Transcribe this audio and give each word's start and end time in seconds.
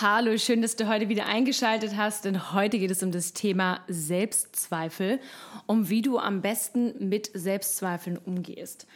Hallo, 0.00 0.38
schön, 0.38 0.62
dass 0.62 0.74
du 0.74 0.88
heute 0.88 1.10
wieder 1.10 1.26
eingeschaltet 1.26 1.98
hast, 1.98 2.24
denn 2.24 2.54
heute 2.54 2.78
geht 2.78 2.90
es 2.90 3.02
um 3.02 3.12
das 3.12 3.34
Thema 3.34 3.80
Selbstzweifel, 3.88 5.20
um 5.66 5.90
wie 5.90 6.00
du 6.00 6.18
am 6.18 6.40
besten 6.40 7.10
mit 7.10 7.30
Selbstzweifeln 7.34 8.16
umgehst. 8.16 8.86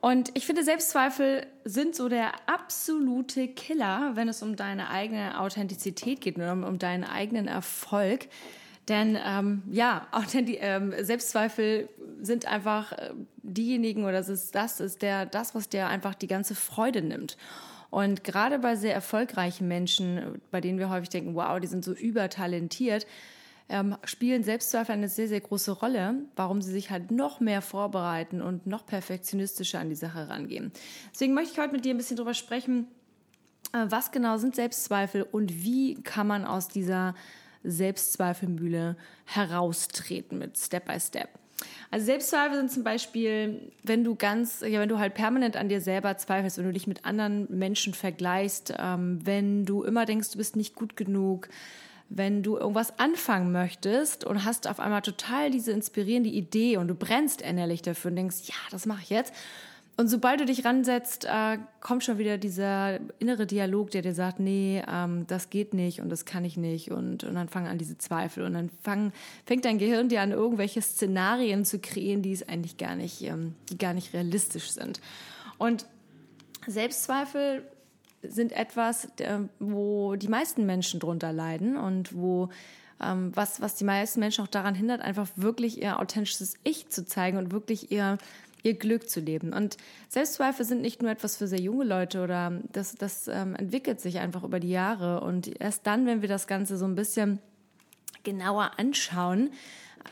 Und 0.00 0.36
ich 0.36 0.44
finde, 0.44 0.64
Selbstzweifel 0.64 1.46
sind 1.64 1.94
so 1.94 2.08
der 2.08 2.32
absolute 2.46 3.46
Killer, 3.46 4.12
wenn 4.14 4.28
es 4.28 4.42
um 4.42 4.56
deine 4.56 4.90
eigene 4.90 5.38
Authentizität 5.38 6.20
geht 6.20 6.36
und 6.38 6.42
um, 6.42 6.64
um 6.64 6.80
deinen 6.80 7.04
eigenen 7.04 7.46
Erfolg. 7.46 8.26
Denn 8.88 9.16
ähm, 9.24 9.62
ja, 9.70 10.08
Authenti 10.12 10.58
ähm, 10.60 10.92
Selbstzweifel 10.98 11.88
sind 12.20 12.46
einfach 12.46 12.90
äh, 12.92 13.12
diejenigen 13.42 14.02
oder 14.02 14.14
das 14.14 14.28
ist 14.28 14.56
das 14.56 14.80
ist 14.80 15.02
der 15.02 15.24
das, 15.24 15.54
was 15.54 15.68
dir 15.68 15.86
einfach 15.86 16.16
die 16.16 16.26
ganze 16.26 16.56
Freude 16.56 17.00
nimmt. 17.00 17.36
Und 17.90 18.24
gerade 18.24 18.58
bei 18.58 18.76
sehr 18.76 18.94
erfolgreichen 18.94 19.68
Menschen, 19.68 20.40
bei 20.50 20.60
denen 20.60 20.78
wir 20.78 20.90
häufig 20.90 21.08
denken, 21.08 21.34
wow, 21.34 21.58
die 21.60 21.66
sind 21.66 21.84
so 21.84 21.92
übertalentiert, 21.92 23.06
ähm, 23.68 23.96
spielen 24.04 24.44
Selbstzweifel 24.44 24.92
eine 24.92 25.08
sehr, 25.08 25.28
sehr 25.28 25.40
große 25.40 25.72
Rolle, 25.72 26.14
warum 26.36 26.62
sie 26.62 26.72
sich 26.72 26.90
halt 26.90 27.10
noch 27.10 27.40
mehr 27.40 27.62
vorbereiten 27.62 28.40
und 28.40 28.66
noch 28.66 28.86
perfektionistischer 28.86 29.80
an 29.80 29.88
die 29.88 29.96
Sache 29.96 30.28
rangehen. 30.28 30.72
Deswegen 31.12 31.34
möchte 31.34 31.52
ich 31.52 31.58
heute 31.58 31.72
mit 31.72 31.84
dir 31.84 31.94
ein 31.94 31.96
bisschen 31.96 32.16
drüber 32.16 32.34
sprechen, 32.34 32.86
äh, 33.72 33.86
was 33.88 34.12
genau 34.12 34.36
sind 34.36 34.54
Selbstzweifel 34.54 35.22
und 35.22 35.64
wie 35.64 36.00
kann 36.02 36.26
man 36.26 36.44
aus 36.44 36.68
dieser 36.68 37.14
Selbstzweifelmühle 37.64 38.96
heraustreten 39.24 40.38
mit 40.38 40.56
Step 40.56 40.86
by 40.86 41.00
Step. 41.00 41.30
Also 41.90 42.06
Selbstzweifel 42.06 42.58
sind 42.58 42.70
zum 42.70 42.84
Beispiel, 42.84 43.72
wenn 43.82 44.04
du 44.04 44.14
ganz, 44.14 44.60
ja, 44.60 44.80
wenn 44.80 44.88
du 44.88 44.98
halt 44.98 45.14
permanent 45.14 45.56
an 45.56 45.68
dir 45.68 45.80
selber 45.80 46.16
zweifelst, 46.16 46.58
wenn 46.58 46.66
du 46.66 46.72
dich 46.72 46.86
mit 46.86 47.04
anderen 47.04 47.46
Menschen 47.48 47.94
vergleichst, 47.94 48.74
ähm, 48.78 49.20
wenn 49.24 49.64
du 49.64 49.82
immer 49.82 50.04
denkst, 50.04 50.30
du 50.30 50.38
bist 50.38 50.56
nicht 50.56 50.74
gut 50.74 50.96
genug, 50.96 51.48
wenn 52.08 52.42
du 52.42 52.56
irgendwas 52.56 52.98
anfangen 52.98 53.52
möchtest 53.52 54.24
und 54.24 54.44
hast 54.44 54.68
auf 54.68 54.78
einmal 54.78 55.02
total 55.02 55.50
diese 55.50 55.72
inspirierende 55.72 56.30
Idee 56.30 56.76
und 56.76 56.88
du 56.88 56.94
brennst 56.94 57.42
innerlich 57.42 57.82
dafür 57.82 58.10
und 58.10 58.16
denkst, 58.16 58.36
ja, 58.44 58.54
das 58.70 58.86
mache 58.86 59.02
ich 59.02 59.10
jetzt. 59.10 59.32
Und 59.98 60.08
sobald 60.08 60.40
du 60.40 60.44
dich 60.44 60.64
ransetzt, 60.66 61.24
äh, 61.24 61.58
kommt 61.80 62.04
schon 62.04 62.18
wieder 62.18 62.36
dieser 62.36 63.00
innere 63.18 63.46
Dialog, 63.46 63.90
der 63.90 64.02
dir 64.02 64.12
sagt, 64.12 64.40
nee, 64.40 64.82
ähm, 64.86 65.26
das 65.26 65.48
geht 65.48 65.72
nicht 65.72 66.02
und 66.02 66.10
das 66.10 66.26
kann 66.26 66.44
ich 66.44 66.58
nicht. 66.58 66.90
Und, 66.90 67.24
und 67.24 67.34
dann 67.34 67.48
fangen 67.48 67.66
an 67.66 67.78
diese 67.78 67.96
Zweifel. 67.96 68.44
Und 68.44 68.52
dann 68.52 68.70
fang, 68.82 69.12
fängt 69.46 69.64
dein 69.64 69.78
Gehirn 69.78 70.10
dir 70.10 70.20
an, 70.20 70.32
irgendwelche 70.32 70.82
Szenarien 70.82 71.64
zu 71.64 71.78
kreieren, 71.78 72.20
die 72.20 72.32
es 72.32 72.46
eigentlich 72.46 72.76
gar 72.76 72.94
nicht, 72.94 73.22
ähm, 73.22 73.54
die 73.70 73.78
gar 73.78 73.94
nicht 73.94 74.12
realistisch 74.12 74.70
sind. 74.70 75.00
Und 75.56 75.86
Selbstzweifel 76.66 77.62
sind 78.22 78.52
etwas, 78.52 79.08
wo 79.60 80.16
die 80.16 80.28
meisten 80.28 80.66
Menschen 80.66 81.00
drunter 81.00 81.32
leiden 81.32 81.76
und 81.76 82.14
wo 82.14 82.48
ähm, 83.00 83.30
was, 83.34 83.60
was 83.60 83.74
die 83.74 83.84
meisten 83.84 84.20
Menschen 84.20 84.44
auch 84.44 84.48
daran 84.48 84.74
hindert, 84.74 85.00
einfach 85.00 85.28
wirklich 85.36 85.82
ihr 85.82 86.00
authentisches 86.00 86.54
Ich 86.64 86.88
zu 86.88 87.04
zeigen 87.06 87.36
und 87.36 87.52
wirklich 87.52 87.92
ihr 87.92 88.18
ihr 88.66 88.74
Glück 88.74 89.08
zu 89.08 89.20
leben. 89.20 89.52
Und 89.52 89.76
Selbstzweifel 90.08 90.64
sind 90.64 90.82
nicht 90.82 91.00
nur 91.00 91.10
etwas 91.10 91.36
für 91.36 91.46
sehr 91.46 91.60
junge 91.60 91.84
Leute 91.84 92.22
oder 92.22 92.60
das, 92.72 92.94
das 92.96 93.28
ähm, 93.28 93.54
entwickelt 93.54 94.00
sich 94.00 94.18
einfach 94.18 94.42
über 94.42 94.60
die 94.60 94.70
Jahre. 94.70 95.20
Und 95.20 95.60
erst 95.60 95.86
dann, 95.86 96.06
wenn 96.06 96.20
wir 96.20 96.28
das 96.28 96.46
Ganze 96.46 96.76
so 96.76 96.84
ein 96.84 96.96
bisschen 96.96 97.38
genauer 98.24 98.72
anschauen, 98.76 99.50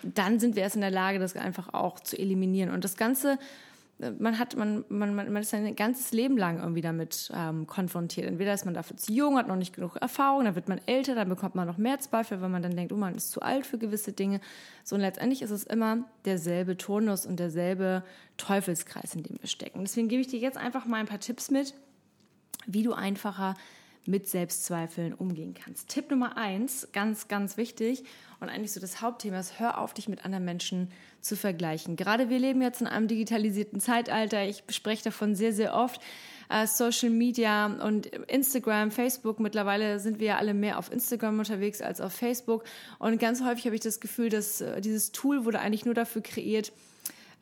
dann 0.02 0.38
sind 0.38 0.56
wir 0.56 0.62
erst 0.62 0.76
in 0.76 0.82
der 0.82 0.90
Lage, 0.90 1.18
das 1.18 1.36
einfach 1.36 1.74
auch 1.74 2.00
zu 2.00 2.16
eliminieren. 2.16 2.70
Und 2.70 2.84
das 2.84 2.96
Ganze 2.96 3.38
man 3.98 4.38
hat, 4.38 4.56
man, 4.56 4.84
man, 4.88 5.14
man 5.14 5.36
ist 5.36 5.50
sein 5.50 5.76
ganzes 5.76 6.12
Leben 6.12 6.36
lang 6.36 6.58
irgendwie 6.58 6.80
damit 6.80 7.30
ähm, 7.34 7.66
konfrontiert. 7.66 8.26
Entweder 8.26 8.52
ist 8.52 8.64
man 8.64 8.74
dafür 8.74 8.96
zu 8.96 9.12
jung, 9.12 9.38
hat 9.38 9.46
noch 9.46 9.56
nicht 9.56 9.74
genug 9.74 9.96
Erfahrung, 9.96 10.44
dann 10.44 10.56
wird 10.56 10.68
man 10.68 10.80
älter, 10.86 11.14
dann 11.14 11.28
bekommt 11.28 11.54
man 11.54 11.66
noch 11.66 11.78
mehr 11.78 11.98
Zweifel, 12.00 12.40
weil 12.40 12.48
man 12.48 12.62
dann 12.62 12.74
denkt, 12.74 12.92
oh, 12.92 12.96
man 12.96 13.14
ist 13.14 13.30
zu 13.30 13.40
alt 13.40 13.66
für 13.66 13.78
gewisse 13.78 14.12
Dinge. 14.12 14.40
So 14.82 14.96
und 14.96 15.00
letztendlich 15.00 15.42
ist 15.42 15.50
es 15.50 15.64
immer 15.64 15.98
derselbe 16.24 16.76
Turnus 16.76 17.24
und 17.24 17.38
derselbe 17.38 18.02
Teufelskreis, 18.36 19.14
in 19.14 19.22
dem 19.22 19.36
wir 19.40 19.48
stecken. 19.48 19.80
Deswegen 19.82 20.08
gebe 20.08 20.20
ich 20.20 20.28
dir 20.28 20.40
jetzt 20.40 20.58
einfach 20.58 20.86
mal 20.86 20.98
ein 20.98 21.06
paar 21.06 21.20
Tipps 21.20 21.50
mit, 21.50 21.74
wie 22.66 22.82
du 22.82 22.94
einfacher 22.94 23.54
mit 24.06 24.28
Selbstzweifeln 24.28 25.14
umgehen 25.14 25.54
kannst. 25.54 25.88
Tipp 25.88 26.10
Nummer 26.10 26.36
eins, 26.36 26.88
ganz, 26.92 27.28
ganz 27.28 27.56
wichtig 27.56 28.04
und 28.40 28.48
eigentlich 28.48 28.72
so 28.72 28.80
das 28.80 29.00
Hauptthema 29.00 29.38
ist, 29.40 29.58
hör 29.58 29.78
auf, 29.78 29.94
dich 29.94 30.08
mit 30.08 30.24
anderen 30.24 30.44
Menschen 30.44 30.90
zu 31.20 31.36
vergleichen. 31.36 31.96
Gerade 31.96 32.28
wir 32.28 32.38
leben 32.38 32.60
jetzt 32.60 32.80
in 32.80 32.86
einem 32.86 33.08
digitalisierten 33.08 33.80
Zeitalter. 33.80 34.44
Ich 34.44 34.62
spreche 34.68 35.04
davon 35.04 35.34
sehr, 35.34 35.52
sehr 35.52 35.74
oft. 35.74 36.00
Uh, 36.52 36.66
Social 36.66 37.08
Media 37.08 37.66
und 37.82 38.04
Instagram, 38.06 38.90
Facebook. 38.90 39.40
Mittlerweile 39.40 39.98
sind 39.98 40.20
wir 40.20 40.26
ja 40.26 40.36
alle 40.36 40.52
mehr 40.52 40.78
auf 40.78 40.92
Instagram 40.92 41.38
unterwegs 41.38 41.80
als 41.80 42.02
auf 42.02 42.12
Facebook. 42.12 42.64
Und 42.98 43.18
ganz 43.18 43.42
häufig 43.42 43.64
habe 43.64 43.74
ich 43.74 43.80
das 43.80 43.98
Gefühl, 43.98 44.28
dass 44.28 44.60
uh, 44.60 44.80
dieses 44.80 45.12
Tool 45.12 45.46
wurde 45.46 45.60
eigentlich 45.60 45.86
nur 45.86 45.94
dafür 45.94 46.20
kreiert, 46.20 46.70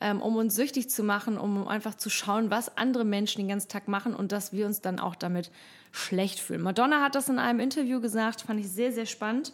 ähm, 0.03 0.21
um 0.21 0.35
uns 0.35 0.55
süchtig 0.55 0.89
zu 0.89 1.01
machen, 1.01 1.37
um 1.37 1.65
einfach 1.65 1.95
zu 1.95 2.09
schauen, 2.09 2.51
was 2.51 2.77
andere 2.77 3.05
Menschen 3.05 3.39
den 3.39 3.47
ganzen 3.47 3.69
Tag 3.69 3.87
machen 3.87 4.13
und 4.13 4.33
dass 4.33 4.51
wir 4.51 4.65
uns 4.65 4.81
dann 4.81 4.99
auch 4.99 5.15
damit 5.15 5.49
schlecht 5.93 6.41
fühlen. 6.41 6.61
Madonna 6.61 7.01
hat 7.01 7.15
das 7.15 7.29
in 7.29 7.39
einem 7.39 7.61
Interview 7.61 8.01
gesagt, 8.01 8.41
fand 8.41 8.59
ich 8.59 8.69
sehr, 8.69 8.91
sehr 8.91 9.05
spannend. 9.05 9.53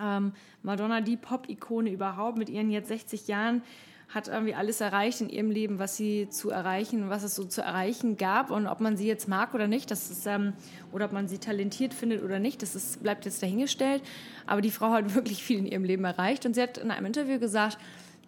Ähm, 0.00 0.32
Madonna, 0.62 1.00
die 1.00 1.16
Pop-Ikone 1.16 1.90
überhaupt, 1.90 2.38
mit 2.38 2.48
ihren 2.48 2.70
jetzt 2.70 2.88
60 2.88 3.26
Jahren, 3.26 3.62
hat 4.08 4.28
irgendwie 4.28 4.54
alles 4.54 4.80
erreicht 4.80 5.20
in 5.20 5.28
ihrem 5.28 5.50
Leben, 5.50 5.80
was 5.80 5.96
sie 5.96 6.28
zu 6.30 6.50
erreichen, 6.50 7.10
was 7.10 7.24
es 7.24 7.34
so 7.34 7.44
zu 7.44 7.60
erreichen 7.60 8.16
gab. 8.16 8.52
Und 8.52 8.68
ob 8.68 8.80
man 8.80 8.96
sie 8.96 9.08
jetzt 9.08 9.26
mag 9.26 9.52
oder 9.52 9.66
nicht, 9.66 9.90
das 9.90 10.12
ist, 10.12 10.26
ähm, 10.26 10.52
oder 10.92 11.06
ob 11.06 11.12
man 11.12 11.26
sie 11.26 11.38
talentiert 11.38 11.92
findet 11.92 12.22
oder 12.22 12.38
nicht, 12.38 12.62
das 12.62 12.76
ist, 12.76 13.02
bleibt 13.02 13.24
jetzt 13.24 13.42
dahingestellt. 13.42 14.02
Aber 14.46 14.60
die 14.60 14.70
Frau 14.70 14.90
hat 14.90 15.14
wirklich 15.16 15.42
viel 15.42 15.58
in 15.58 15.66
ihrem 15.66 15.82
Leben 15.82 16.04
erreicht. 16.04 16.46
Und 16.46 16.54
sie 16.54 16.62
hat 16.62 16.78
in 16.78 16.92
einem 16.92 17.06
Interview 17.06 17.40
gesagt, 17.40 17.78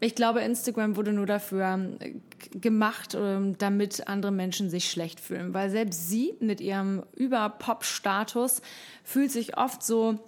ich 0.00 0.14
glaube, 0.14 0.40
Instagram 0.40 0.96
wurde 0.96 1.12
nur 1.12 1.26
dafür 1.26 1.64
ähm, 1.64 2.22
gemacht, 2.52 3.16
ähm, 3.18 3.58
damit 3.58 4.06
andere 4.06 4.30
Menschen 4.30 4.70
sich 4.70 4.90
schlecht 4.90 5.18
fühlen. 5.18 5.54
Weil 5.54 5.70
selbst 5.70 6.08
sie 6.08 6.34
mit 6.40 6.60
ihrem 6.60 7.02
Über-Pop-Status 7.16 8.62
fühlt 9.02 9.32
sich 9.32 9.56
oft 9.56 9.82
so, 9.82 10.18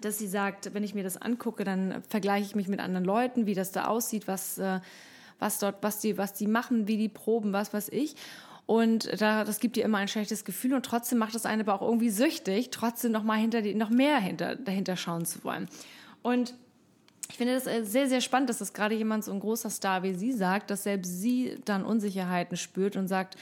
dass 0.00 0.18
sie 0.18 0.28
sagt, 0.28 0.74
wenn 0.74 0.84
ich 0.84 0.94
mir 0.94 1.02
das 1.02 1.20
angucke, 1.20 1.64
dann 1.64 2.02
vergleiche 2.08 2.46
ich 2.46 2.54
mich 2.54 2.68
mit 2.68 2.80
anderen 2.80 3.04
Leuten, 3.04 3.46
wie 3.46 3.54
das 3.54 3.72
da 3.72 3.86
aussieht, 3.86 4.28
was, 4.28 4.58
äh, 4.58 4.80
was 5.38 5.58
dort, 5.58 5.82
was 5.82 5.98
die, 5.98 6.16
was 6.16 6.32
die 6.32 6.46
machen, 6.46 6.86
wie 6.86 6.96
die 6.96 7.08
proben, 7.08 7.52
was 7.52 7.72
weiß 7.74 7.88
ich. 7.88 8.14
Und 8.66 9.20
da, 9.20 9.42
das 9.44 9.58
gibt 9.58 9.74
dir 9.74 9.84
immer 9.84 9.98
ein 9.98 10.08
schlechtes 10.08 10.44
Gefühl 10.44 10.74
und 10.74 10.86
trotzdem 10.86 11.18
macht 11.18 11.34
es 11.34 11.44
einen 11.44 11.62
aber 11.62 11.74
auch 11.74 11.82
irgendwie 11.82 12.10
süchtig, 12.10 12.70
trotzdem 12.70 13.10
noch 13.10 13.24
hinter 13.34 13.62
die, 13.62 13.74
noch 13.74 13.90
mehr 13.90 14.18
hinter, 14.18 14.54
dahinter 14.54 14.96
schauen 14.96 15.24
zu 15.24 15.42
wollen. 15.42 15.68
Und 16.22 16.54
ich 17.32 17.38
finde 17.38 17.54
das 17.54 17.66
äh, 17.66 17.82
sehr, 17.82 18.08
sehr 18.08 18.20
spannend, 18.20 18.50
dass 18.50 18.58
das 18.58 18.74
gerade 18.74 18.94
jemand 18.94 19.24
so 19.24 19.32
ein 19.32 19.40
großer 19.40 19.70
Star 19.70 20.02
wie 20.02 20.12
sie 20.12 20.32
sagt, 20.32 20.70
dass 20.70 20.82
selbst 20.82 21.22
sie 21.22 21.56
dann 21.64 21.82
Unsicherheiten 21.82 22.58
spürt 22.58 22.94
und 22.94 23.08
sagt, 23.08 23.36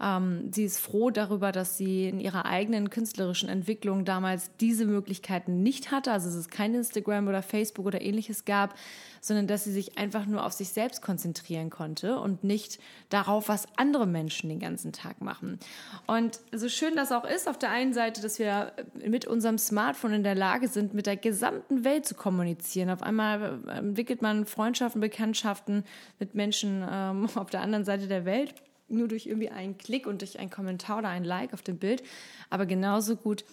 ähm, 0.00 0.52
sie 0.52 0.64
ist 0.64 0.78
froh 0.78 1.10
darüber, 1.10 1.52
dass 1.52 1.78
sie 1.78 2.08
in 2.08 2.20
ihrer 2.20 2.44
eigenen 2.44 2.90
künstlerischen 2.90 3.48
Entwicklung 3.48 4.04
damals 4.04 4.50
diese 4.60 4.84
Möglichkeiten 4.84 5.62
nicht 5.62 5.90
hatte, 5.90 6.12
also 6.12 6.28
dass 6.28 6.36
es 6.36 6.48
kein 6.48 6.74
Instagram 6.74 7.28
oder 7.28 7.42
Facebook 7.42 7.86
oder 7.86 8.02
ähnliches 8.02 8.44
gab, 8.44 8.74
sondern 9.22 9.46
dass 9.46 9.64
sie 9.64 9.72
sich 9.72 9.96
einfach 9.96 10.26
nur 10.26 10.44
auf 10.44 10.52
sich 10.52 10.68
selbst 10.68 11.00
konzentrieren 11.00 11.70
konnte 11.70 12.18
und 12.18 12.44
nicht 12.44 12.78
darauf, 13.08 13.48
was 13.48 13.66
andere 13.76 14.06
Menschen 14.06 14.50
den 14.50 14.60
ganzen 14.60 14.92
Tag 14.92 15.22
machen. 15.22 15.58
Und 16.06 16.40
so 16.52 16.68
schön 16.68 16.94
das 16.94 17.10
auch 17.10 17.24
ist, 17.24 17.48
auf 17.48 17.58
der 17.58 17.70
einen 17.70 17.94
Seite, 17.94 18.20
dass 18.20 18.38
wir 18.38 18.72
mit 19.04 19.26
unserem 19.26 19.56
Smartphone 19.56 20.12
in 20.12 20.22
der 20.22 20.34
Lage 20.34 20.68
sind, 20.68 20.92
mit 20.92 21.06
der 21.06 21.16
gesamten 21.16 21.84
Welt 21.84 22.06
zu 22.06 22.14
kommunizieren. 22.14 22.90
Auf 22.90 23.02
einmal 23.02 23.60
entwickelt 23.68 24.20
man 24.20 24.44
Freundschaften, 24.44 25.00
Bekanntschaften 25.00 25.84
mit 26.18 26.34
Menschen 26.34 26.86
ähm, 26.88 27.28
auf 27.34 27.48
der 27.48 27.62
anderen 27.62 27.84
Seite 27.84 28.08
der 28.08 28.26
Welt 28.26 28.54
nur 28.88 29.08
durch 29.08 29.26
irgendwie 29.26 29.50
einen 29.50 29.78
Klick 29.78 30.06
und 30.06 30.20
durch 30.20 30.38
einen 30.38 30.50
Kommentar 30.50 30.98
oder 30.98 31.08
ein 31.08 31.24
Like 31.24 31.52
auf 31.52 31.62
dem 31.62 31.78
Bild. 31.78 32.02
Aber 32.50 32.66
genauso 32.66 33.16
gut 33.16 33.44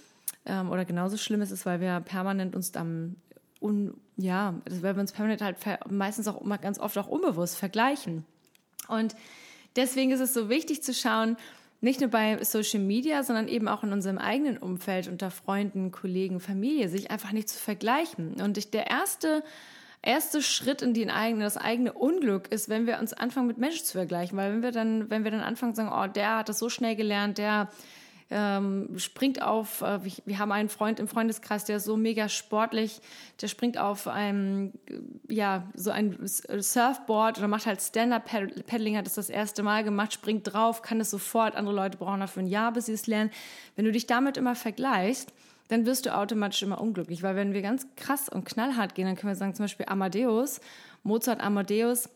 ähm, 0.45 0.69
oder 0.69 0.85
genauso 0.85 1.17
schlimm 1.17 1.41
ist 1.41 1.51
es, 1.51 1.65
weil 1.65 1.79
wir 1.81 1.99
permanent 2.01 2.55
uns 2.55 2.71
dann 2.71 3.15
un, 3.61 3.93
ja, 4.17 4.55
weil 4.69 4.95
wir 4.95 5.01
uns 5.01 5.13
permanent 5.13 5.41
halt 5.41 5.57
meistens 5.89 6.27
auch 6.27 6.41
ganz 6.61 6.79
oft 6.79 6.97
auch 6.97 7.07
unbewusst 7.07 7.57
vergleichen. 7.57 8.25
Und 8.87 9.15
deswegen 9.75 10.11
ist 10.11 10.19
es 10.19 10.33
so 10.33 10.49
wichtig 10.49 10.83
zu 10.83 10.93
schauen, 10.93 11.37
nicht 11.79 11.99
nur 11.99 12.09
bei 12.09 12.41
Social 12.43 12.79
Media, 12.79 13.23
sondern 13.23 13.49
eben 13.49 13.67
auch 13.67 13.83
in 13.83 13.91
unserem 13.91 14.17
eigenen 14.17 14.57
Umfeld, 14.57 15.09
unter 15.09 15.31
Freunden, 15.31 15.91
Kollegen, 15.91 16.39
Familie, 16.39 16.87
sich 16.87 17.11
einfach 17.11 17.33
nicht 17.33 17.49
zu 17.49 17.59
vergleichen. 17.59 18.41
Und 18.41 18.57
ich, 18.57 18.71
der 18.71 18.87
erste, 18.87 19.43
erste 20.03 20.41
Schritt 20.41 20.81
in, 20.81 20.93
die 20.93 21.09
eigene, 21.09 21.43
das 21.43 21.57
eigene 21.57 21.93
Unglück 21.93 22.49
ist, 22.49 22.69
wenn 22.69 22.85
wir 22.85 22.99
uns 22.99 23.13
anfangen, 23.13 23.47
mit 23.47 23.57
Menschen 23.57 23.85
zu 23.85 23.93
vergleichen. 23.93 24.37
Weil 24.37 24.53
wenn 24.53 24.61
wir 24.61 24.71
dann, 24.71 25.09
wenn 25.09 25.23
wir 25.23 25.31
dann 25.31 25.41
anfangen 25.41 25.73
zu 25.73 25.81
sagen, 25.81 25.93
oh, 25.93 26.11
der 26.11 26.37
hat 26.37 26.49
das 26.49 26.59
so 26.59 26.69
schnell 26.69 26.95
gelernt, 26.95 27.37
der 27.37 27.69
ähm, 28.29 28.97
springt 28.97 29.41
auf, 29.41 29.81
äh, 29.81 29.99
wir 30.25 30.39
haben 30.39 30.51
einen 30.51 30.69
Freund 30.69 30.99
im 30.99 31.07
Freundeskreis, 31.07 31.65
der 31.65 31.77
ist 31.77 31.85
so 31.85 31.97
mega 31.97 32.29
sportlich, 32.29 32.99
der 33.41 33.47
springt 33.47 33.77
auf 33.77 34.07
einem, 34.07 34.73
ja, 35.29 35.67
so 35.75 35.91
ein 35.91 36.17
Surfboard 36.25 37.37
oder 37.37 37.47
macht 37.47 37.65
halt 37.65 37.81
Stand-Up-Paddling, 37.81 38.97
hat 38.97 39.07
es 39.07 39.15
das 39.15 39.29
erste 39.29 39.61
Mal 39.61 39.83
gemacht, 39.83 40.13
springt 40.13 40.51
drauf, 40.51 40.81
kann 40.81 40.99
es 40.99 41.11
sofort, 41.11 41.55
andere 41.55 41.75
Leute 41.75 41.97
brauchen 41.97 42.21
dafür 42.21 42.43
ein 42.43 42.47
Jahr, 42.47 42.73
bis 42.73 42.87
sie 42.87 42.93
es 42.93 43.07
lernen. 43.07 43.29
Wenn 43.75 43.85
du 43.85 43.91
dich 43.91 44.07
damit 44.07 44.37
immer 44.37 44.55
vergleichst, 44.55 45.31
dann 45.73 45.87
wirst 45.87 46.05
du 46.05 46.15
automatisch 46.15 46.61
immer 46.61 46.79
unglücklich, 46.79 47.23
weil 47.23 47.35
wenn 47.35 47.53
wir 47.53 47.63
ganz 47.63 47.87
krass 47.95 48.29
und 48.29 48.45
knallhart 48.45 48.93
gehen, 48.93 49.07
dann 49.07 49.15
können 49.15 49.31
wir 49.31 49.35
sagen, 49.35 49.55
zum 49.55 49.63
Beispiel 49.63 49.87
Amadeus, 49.89 50.61
Mozart 51.01 51.41
Amadeus 51.41 52.09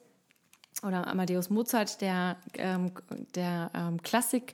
oder 0.84 1.08
Amadeus 1.08 1.50
Mozart, 1.50 2.00
der, 2.02 2.38
ähm, 2.54 2.92
der 3.34 3.72
ähm, 3.74 4.00
Klassik, 4.04 4.54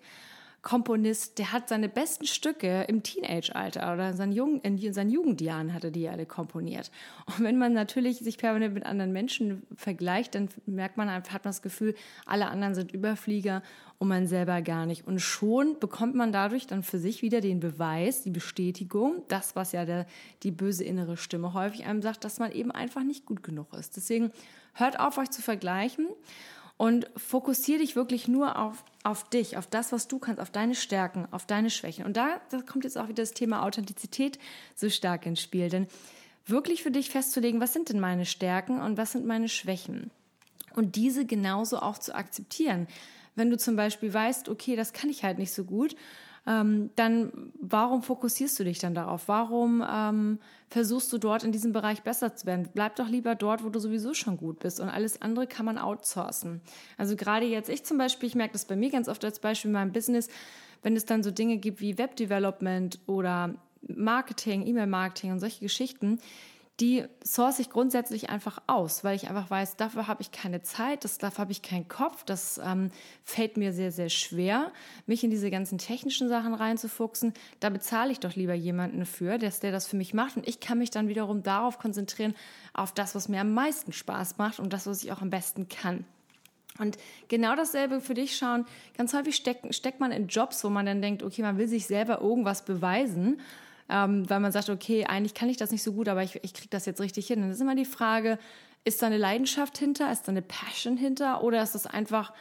Komponist, 0.63 1.39
der 1.39 1.51
hat 1.51 1.67
seine 1.67 1.89
besten 1.89 2.25
Stücke 2.25 2.83
im 2.87 3.03
Teenage-Alter 3.03 3.93
oder 3.93 4.09
in 4.11 4.15
seinen, 4.15 4.31
Jungen, 4.31 4.61
in 4.61 4.93
seinen 4.93 5.09
Jugendjahren 5.09 5.73
hatte 5.73 5.91
die 5.91 6.07
alle 6.07 6.25
komponiert. 6.25 6.89
Und 7.27 7.43
wenn 7.43 7.57
man 7.57 7.73
natürlich 7.73 8.19
sich 8.19 8.37
permanent 8.37 8.73
mit 8.73 8.85
anderen 8.85 9.11
Menschen 9.11 9.63
vergleicht, 9.75 10.35
dann 10.35 10.47
merkt 10.65 10.95
man 10.95 11.09
einfach, 11.09 11.33
hat 11.33 11.43
man 11.43 11.49
das 11.49 11.61
Gefühl, 11.61 11.95
alle 12.25 12.47
anderen 12.47 12.75
sind 12.75 12.93
Überflieger 12.93 13.61
und 13.99 14.07
man 14.07 14.25
selber 14.25 14.61
gar 14.61 14.85
nicht. 14.85 15.05
Und 15.05 15.19
schon 15.19 15.79
bekommt 15.81 16.15
man 16.15 16.31
dadurch 16.31 16.65
dann 16.65 16.81
für 16.81 16.97
sich 16.97 17.21
wieder 17.21 17.41
den 17.41 17.59
Beweis, 17.59 18.23
die 18.23 18.31
Bestätigung, 18.31 19.21
das, 19.27 19.57
was 19.57 19.73
ja 19.73 19.83
der, 19.83 20.05
die 20.43 20.51
böse 20.51 20.85
innere 20.85 21.17
Stimme 21.17 21.53
häufig 21.53 21.85
einem 21.85 22.01
sagt, 22.01 22.23
dass 22.23 22.39
man 22.39 22.53
eben 22.53 22.71
einfach 22.71 23.03
nicht 23.03 23.25
gut 23.25 23.43
genug 23.43 23.73
ist. 23.73 23.97
Deswegen 23.97 24.31
hört 24.75 24.97
auf, 24.97 25.17
euch 25.17 25.29
zu 25.29 25.41
vergleichen 25.41 26.07
und 26.77 27.09
fokussiere 27.15 27.79
dich 27.79 27.95
wirklich 27.95 28.27
nur 28.27 28.57
auf, 28.57 28.83
auf 29.03 29.29
dich, 29.29 29.57
auf 29.57 29.67
das, 29.67 29.91
was 29.91 30.07
du 30.07 30.19
kannst, 30.19 30.41
auf 30.41 30.49
deine 30.49 30.75
Stärken, 30.75 31.27
auf 31.31 31.45
deine 31.45 31.69
Schwächen. 31.69 32.05
Und 32.05 32.17
da, 32.17 32.41
da 32.49 32.61
kommt 32.61 32.83
jetzt 32.83 32.97
auch 32.97 33.07
wieder 33.07 33.23
das 33.23 33.33
Thema 33.33 33.63
Authentizität 33.63 34.39
so 34.75 34.89
stark 34.89 35.25
ins 35.25 35.41
Spiel. 35.41 35.69
Denn 35.69 35.87
wirklich 36.45 36.83
für 36.83 36.91
dich 36.91 37.09
festzulegen, 37.09 37.61
was 37.61 37.73
sind 37.73 37.89
denn 37.89 37.99
meine 37.99 38.25
Stärken 38.25 38.81
und 38.81 38.97
was 38.97 39.11
sind 39.11 39.25
meine 39.25 39.49
Schwächen? 39.49 40.11
Und 40.75 40.95
diese 40.95 41.25
genauso 41.25 41.79
auch 41.79 41.97
zu 41.97 42.15
akzeptieren. 42.15 42.87
Wenn 43.35 43.49
du 43.49 43.57
zum 43.57 43.75
Beispiel 43.75 44.13
weißt, 44.13 44.49
okay, 44.49 44.75
das 44.75 44.93
kann 44.93 45.09
ich 45.09 45.23
halt 45.23 45.37
nicht 45.37 45.53
so 45.53 45.63
gut, 45.63 45.95
ähm, 46.45 46.89
dann 46.95 47.51
warum 47.59 48.03
fokussierst 48.03 48.59
du 48.59 48.63
dich 48.65 48.79
dann 48.79 48.93
darauf? 48.93 49.27
Warum 49.27 49.83
ähm, 49.89 50.39
versuchst 50.69 51.11
du 51.13 51.17
dort 51.17 51.43
in 51.43 51.51
diesem 51.51 51.71
Bereich 51.71 52.03
besser 52.03 52.35
zu 52.35 52.45
werden? 52.45 52.67
Bleib 52.73 52.97
doch 52.97 53.07
lieber 53.07 53.35
dort, 53.35 53.63
wo 53.63 53.69
du 53.69 53.79
sowieso 53.79 54.13
schon 54.13 54.37
gut 54.37 54.59
bist 54.59 54.79
und 54.79 54.89
alles 54.89 55.21
andere 55.21 55.47
kann 55.47 55.65
man 55.65 55.77
outsourcen. 55.77 56.61
Also 56.97 57.15
gerade 57.15 57.45
jetzt, 57.45 57.69
ich 57.69 57.85
zum 57.85 57.97
Beispiel, 57.97 58.27
ich 58.27 58.35
merke 58.35 58.53
das 58.53 58.65
bei 58.65 58.75
mir 58.75 58.89
ganz 58.89 59.07
oft 59.07 59.23
als 59.23 59.39
Beispiel 59.39 59.69
in 59.69 59.73
meinem 59.73 59.93
Business, 59.93 60.27
wenn 60.81 60.97
es 60.97 61.05
dann 61.05 61.23
so 61.23 61.31
Dinge 61.31 61.57
gibt 61.57 61.79
wie 61.79 61.97
Webdevelopment 61.97 62.99
oder 63.07 63.55
Marketing, 63.87 64.65
E-Mail-Marketing 64.67 65.31
und 65.31 65.39
solche 65.39 65.61
Geschichten, 65.61 66.19
die 66.79 67.05
source 67.23 67.59
ich 67.59 67.69
grundsätzlich 67.69 68.31
einfach 68.31 68.59
aus, 68.65 69.03
weil 69.03 69.15
ich 69.15 69.29
einfach 69.29 69.49
weiß, 69.51 69.75
dafür 69.75 70.07
habe 70.07 70.23
ich 70.23 70.31
keine 70.31 70.63
Zeit, 70.63 71.03
das, 71.03 71.19
dafür 71.19 71.39
habe 71.39 71.51
ich 71.51 71.61
keinen 71.61 71.87
Kopf, 71.87 72.23
das 72.23 72.59
ähm, 72.63 72.89
fällt 73.23 73.57
mir 73.57 73.73
sehr, 73.73 73.91
sehr 73.91 74.09
schwer, 74.09 74.71
mich 75.05 75.23
in 75.23 75.29
diese 75.29 75.51
ganzen 75.51 75.77
technischen 75.77 76.29
Sachen 76.29 76.55
reinzufuchsen. 76.55 77.33
Da 77.59 77.69
bezahle 77.69 78.11
ich 78.11 78.19
doch 78.19 78.35
lieber 78.35 78.55
jemanden 78.55 79.05
für, 79.05 79.37
der, 79.37 79.51
der 79.51 79.71
das 79.71 79.85
für 79.85 79.97
mich 79.97 80.15
macht 80.15 80.35
und 80.35 80.47
ich 80.47 80.59
kann 80.59 80.79
mich 80.79 80.89
dann 80.89 81.07
wiederum 81.07 81.43
darauf 81.43 81.77
konzentrieren, 81.77 82.33
auf 82.73 82.91
das, 82.91 83.13
was 83.13 83.29
mir 83.29 83.41
am 83.41 83.53
meisten 83.53 83.93
Spaß 83.93 84.39
macht 84.39 84.59
und 84.59 84.73
das, 84.73 84.87
was 84.87 85.03
ich 85.03 85.11
auch 85.11 85.21
am 85.21 85.29
besten 85.29 85.69
kann. 85.69 86.05
Und 86.79 86.97
genau 87.27 87.55
dasselbe 87.55 88.01
für 88.01 88.15
dich 88.15 88.35
schauen. 88.35 88.65
Ganz 88.97 89.13
häufig 89.13 89.35
steckt, 89.35 89.75
steckt 89.75 89.99
man 89.99 90.11
in 90.11 90.27
Jobs, 90.27 90.63
wo 90.63 90.69
man 90.69 90.87
dann 90.87 91.03
denkt, 91.03 91.21
okay, 91.21 91.43
man 91.43 91.59
will 91.59 91.67
sich 91.67 91.85
selber 91.85 92.19
irgendwas 92.21 92.65
beweisen 92.65 93.39
ähm, 93.89 94.29
weil 94.29 94.39
man 94.39 94.51
sagt, 94.51 94.69
okay, 94.69 95.05
eigentlich 95.05 95.33
kann 95.33 95.49
ich 95.49 95.57
das 95.57 95.71
nicht 95.71 95.83
so 95.83 95.93
gut, 95.93 96.07
aber 96.07 96.23
ich, 96.23 96.39
ich 96.43 96.53
kriege 96.53 96.69
das 96.69 96.85
jetzt 96.85 97.01
richtig 97.01 97.27
hin. 97.27 97.41
Das 97.41 97.57
ist 97.57 97.61
immer 97.61 97.75
die 97.75 97.85
Frage, 97.85 98.39
ist 98.85 99.01
da 99.01 99.07
eine 99.07 99.17
Leidenschaft 99.17 99.77
hinter, 99.77 100.11
ist 100.11 100.27
da 100.27 100.31
eine 100.31 100.41
Passion 100.41 100.97
hinter 100.97 101.43
oder 101.43 101.61
ist 101.63 101.75
das 101.75 101.87
einfach 101.87 102.33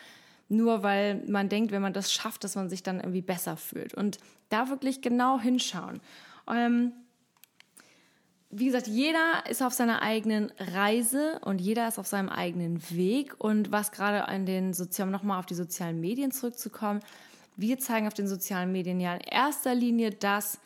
nur, 0.48 0.82
weil 0.82 1.22
man 1.26 1.48
denkt, 1.48 1.72
wenn 1.72 1.82
man 1.82 1.92
das 1.92 2.12
schafft, 2.12 2.44
dass 2.44 2.56
man 2.56 2.68
sich 2.68 2.82
dann 2.82 2.98
irgendwie 2.98 3.22
besser 3.22 3.56
fühlt. 3.56 3.94
Und 3.94 4.18
da 4.48 4.68
wirklich 4.68 5.00
genau 5.00 5.40
hinschauen. 5.40 6.00
Ähm, 6.48 6.92
wie 8.50 8.66
gesagt, 8.66 8.86
jeder 8.86 9.44
ist 9.48 9.62
auf 9.62 9.72
seiner 9.72 10.02
eigenen 10.02 10.52
Reise 10.58 11.40
und 11.42 11.60
jeder 11.60 11.88
ist 11.88 11.98
auf 11.98 12.06
seinem 12.06 12.28
eigenen 12.28 12.82
Weg. 12.90 13.34
Und 13.38 13.72
was 13.72 13.92
gerade 13.92 14.28
an 14.28 14.44
den 14.44 14.74
sozialen, 14.74 15.10
nochmal 15.10 15.38
auf 15.38 15.46
die 15.46 15.54
sozialen 15.54 16.00
Medien 16.00 16.32
zurückzukommen, 16.32 17.00
wir 17.56 17.78
zeigen 17.78 18.06
auf 18.06 18.14
den 18.14 18.28
sozialen 18.28 18.70
Medien 18.70 19.00
ja 19.00 19.14
in 19.14 19.20
erster 19.20 19.74
Linie 19.74 20.10
das, 20.10 20.58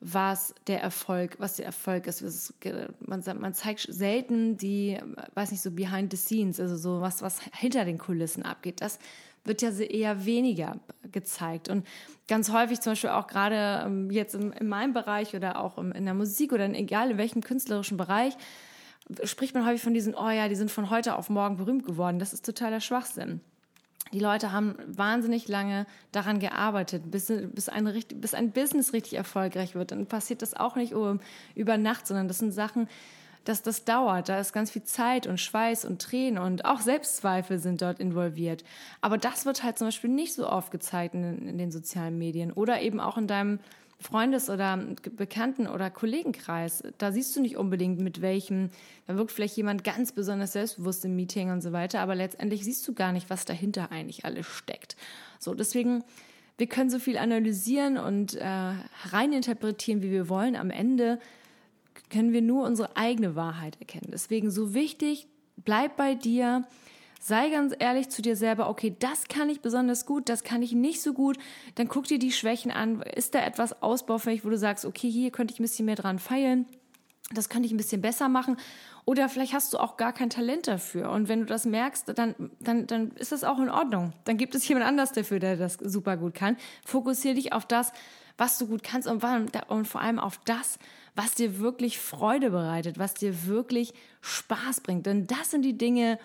was 0.00 0.54
der 0.66 0.82
Erfolg, 0.82 1.36
was 1.38 1.56
der 1.56 1.66
Erfolg 1.66 2.06
ist. 2.06 2.54
Man, 3.00 3.22
man 3.38 3.54
zeigt 3.54 3.86
selten 3.88 4.56
die, 4.56 4.98
weiß 5.34 5.50
nicht, 5.50 5.62
so 5.62 5.70
behind 5.70 6.12
the 6.12 6.16
scenes, 6.16 6.60
also 6.60 6.76
so 6.76 7.00
was, 7.00 7.22
was 7.22 7.40
hinter 7.52 7.84
den 7.84 7.98
Kulissen 7.98 8.42
abgeht. 8.42 8.80
Das 8.80 8.98
wird 9.44 9.62
ja 9.62 9.70
eher 9.70 10.24
weniger 10.24 10.80
gezeigt. 11.12 11.68
Und 11.68 11.86
ganz 12.28 12.50
häufig, 12.50 12.80
zum 12.80 12.92
Beispiel 12.92 13.10
auch 13.10 13.26
gerade 13.26 13.84
ähm, 13.86 14.10
jetzt 14.10 14.34
in, 14.34 14.52
in 14.52 14.68
meinem 14.68 14.92
Bereich 14.92 15.34
oder 15.34 15.60
auch 15.60 15.78
in 15.78 16.04
der 16.04 16.14
Musik 16.14 16.52
oder 16.52 16.64
in, 16.64 16.74
egal 16.74 17.10
in 17.10 17.18
welchem 17.18 17.42
künstlerischen 17.42 17.96
Bereich, 17.96 18.34
spricht 19.24 19.54
man 19.54 19.66
häufig 19.66 19.82
von 19.82 19.94
diesen, 19.94 20.14
oh 20.14 20.30
ja, 20.30 20.48
die 20.48 20.54
sind 20.54 20.70
von 20.70 20.90
heute 20.90 21.16
auf 21.16 21.28
morgen 21.28 21.56
berühmt 21.56 21.84
geworden. 21.84 22.18
Das 22.18 22.32
ist 22.32 22.44
totaler 22.44 22.80
Schwachsinn. 22.80 23.40
Die 24.12 24.20
Leute 24.20 24.52
haben 24.52 24.76
wahnsinnig 24.86 25.48
lange 25.48 25.86
daran 26.12 26.38
gearbeitet, 26.38 27.10
bis, 27.10 27.32
bis, 27.52 27.68
ein, 27.68 27.92
bis 28.16 28.34
ein 28.34 28.52
Business 28.52 28.92
richtig 28.92 29.14
erfolgreich 29.14 29.74
wird. 29.74 29.90
Dann 29.90 30.06
passiert 30.06 30.42
das 30.42 30.54
auch 30.54 30.76
nicht 30.76 30.94
über 31.54 31.78
Nacht, 31.78 32.06
sondern 32.06 32.28
das 32.28 32.38
sind 32.38 32.52
Sachen, 32.52 32.88
dass 33.44 33.62
das 33.62 33.84
dauert. 33.84 34.28
Da 34.28 34.38
ist 34.40 34.52
ganz 34.52 34.70
viel 34.70 34.84
Zeit 34.84 35.26
und 35.26 35.40
Schweiß 35.40 35.84
und 35.84 36.00
Tränen 36.00 36.38
und 36.38 36.64
auch 36.64 36.80
Selbstzweifel 36.80 37.58
sind 37.58 37.82
dort 37.82 38.00
involviert. 38.00 38.64
Aber 39.00 39.18
das 39.18 39.46
wird 39.46 39.62
halt 39.62 39.78
zum 39.78 39.88
Beispiel 39.88 40.10
nicht 40.10 40.34
so 40.34 40.48
oft 40.48 40.70
gezeigt 40.70 41.14
in, 41.14 41.48
in 41.48 41.58
den 41.58 41.70
sozialen 41.70 42.18
Medien 42.18 42.52
oder 42.52 42.80
eben 42.80 43.00
auch 43.00 43.18
in 43.18 43.26
deinem 43.26 43.58
Freundes- 44.00 44.50
oder 44.50 44.76
Bekannten- 45.16 45.66
oder 45.66 45.90
Kollegenkreis. 45.90 46.82
Da 46.98 47.12
siehst 47.12 47.34
du 47.36 47.40
nicht 47.40 47.56
unbedingt, 47.56 48.00
mit 48.00 48.20
welchem, 48.20 48.70
da 49.06 49.16
wirkt 49.16 49.32
vielleicht 49.32 49.56
jemand 49.56 49.84
ganz 49.84 50.12
besonders 50.12 50.52
selbstbewusst 50.52 51.04
im 51.04 51.16
Meeting 51.16 51.50
und 51.50 51.62
so 51.62 51.72
weiter, 51.72 52.00
aber 52.00 52.14
letztendlich 52.14 52.64
siehst 52.64 52.86
du 52.86 52.94
gar 52.94 53.12
nicht, 53.12 53.30
was 53.30 53.44
dahinter 53.44 53.90
eigentlich 53.92 54.24
alles 54.24 54.46
steckt. 54.46 54.96
So, 55.38 55.54
deswegen, 55.54 56.04
wir 56.58 56.66
können 56.66 56.90
so 56.90 56.98
viel 56.98 57.18
analysieren 57.18 57.96
und 57.96 58.34
äh, 58.34 58.72
reininterpretieren, 59.10 60.02
wie 60.02 60.10
wir 60.10 60.28
wollen. 60.28 60.56
Am 60.56 60.70
Ende 60.70 61.18
können 62.10 62.32
wir 62.32 62.42
nur 62.42 62.64
unsere 62.64 62.96
eigene 62.96 63.36
Wahrheit 63.36 63.76
erkennen. 63.80 64.08
Deswegen 64.12 64.50
so 64.50 64.74
wichtig, 64.74 65.26
bleib 65.56 65.96
bei 65.96 66.14
dir, 66.14 66.64
Sei 67.26 67.48
ganz 67.48 67.74
ehrlich 67.78 68.10
zu 68.10 68.20
dir 68.20 68.36
selber, 68.36 68.68
okay, 68.68 68.94
das 68.98 69.28
kann 69.28 69.48
ich 69.48 69.62
besonders 69.62 70.04
gut, 70.04 70.28
das 70.28 70.44
kann 70.44 70.60
ich 70.60 70.72
nicht 70.72 71.00
so 71.00 71.14
gut. 71.14 71.38
Dann 71.76 71.88
guck 71.88 72.04
dir 72.04 72.18
die 72.18 72.32
Schwächen 72.32 72.70
an. 72.70 73.00
Ist 73.00 73.34
da 73.34 73.38
etwas 73.38 73.80
ausbaufähig, 73.80 74.44
wo 74.44 74.50
du 74.50 74.58
sagst, 74.58 74.84
okay, 74.84 75.10
hier 75.10 75.30
könnte 75.30 75.54
ich 75.54 75.58
ein 75.58 75.62
bisschen 75.62 75.86
mehr 75.86 75.94
dran 75.94 76.18
feilen. 76.18 76.66
Das 77.32 77.48
könnte 77.48 77.64
ich 77.64 77.72
ein 77.72 77.78
bisschen 77.78 78.02
besser 78.02 78.28
machen. 78.28 78.58
Oder 79.06 79.30
vielleicht 79.30 79.54
hast 79.54 79.72
du 79.72 79.78
auch 79.78 79.96
gar 79.96 80.12
kein 80.12 80.28
Talent 80.28 80.66
dafür. 80.66 81.10
Und 81.12 81.28
wenn 81.28 81.40
du 81.40 81.46
das 81.46 81.64
merkst, 81.64 82.10
dann, 82.14 82.34
dann, 82.60 82.86
dann 82.86 83.12
ist 83.12 83.32
das 83.32 83.42
auch 83.42 83.58
in 83.58 83.70
Ordnung. 83.70 84.12
Dann 84.24 84.36
gibt 84.36 84.54
es 84.54 84.68
jemand 84.68 84.84
anders 84.84 85.12
dafür, 85.12 85.38
der 85.38 85.56
das 85.56 85.78
super 85.80 86.18
gut 86.18 86.34
kann. 86.34 86.58
Fokussiere 86.84 87.36
dich 87.36 87.54
auf 87.54 87.64
das, 87.64 87.94
was 88.36 88.58
du 88.58 88.66
gut 88.66 88.82
kannst 88.82 89.08
und, 89.08 89.24
und 89.68 89.88
vor 89.88 90.02
allem 90.02 90.18
auf 90.18 90.38
das, 90.44 90.78
was 91.16 91.34
dir 91.34 91.58
wirklich 91.58 91.98
Freude 91.98 92.50
bereitet, 92.50 92.98
was 92.98 93.14
dir 93.14 93.46
wirklich 93.46 93.94
Spaß 94.20 94.82
bringt. 94.82 95.06
Denn 95.06 95.26
das 95.26 95.52
sind 95.52 95.62
die 95.62 95.78
Dinge, 95.78 96.18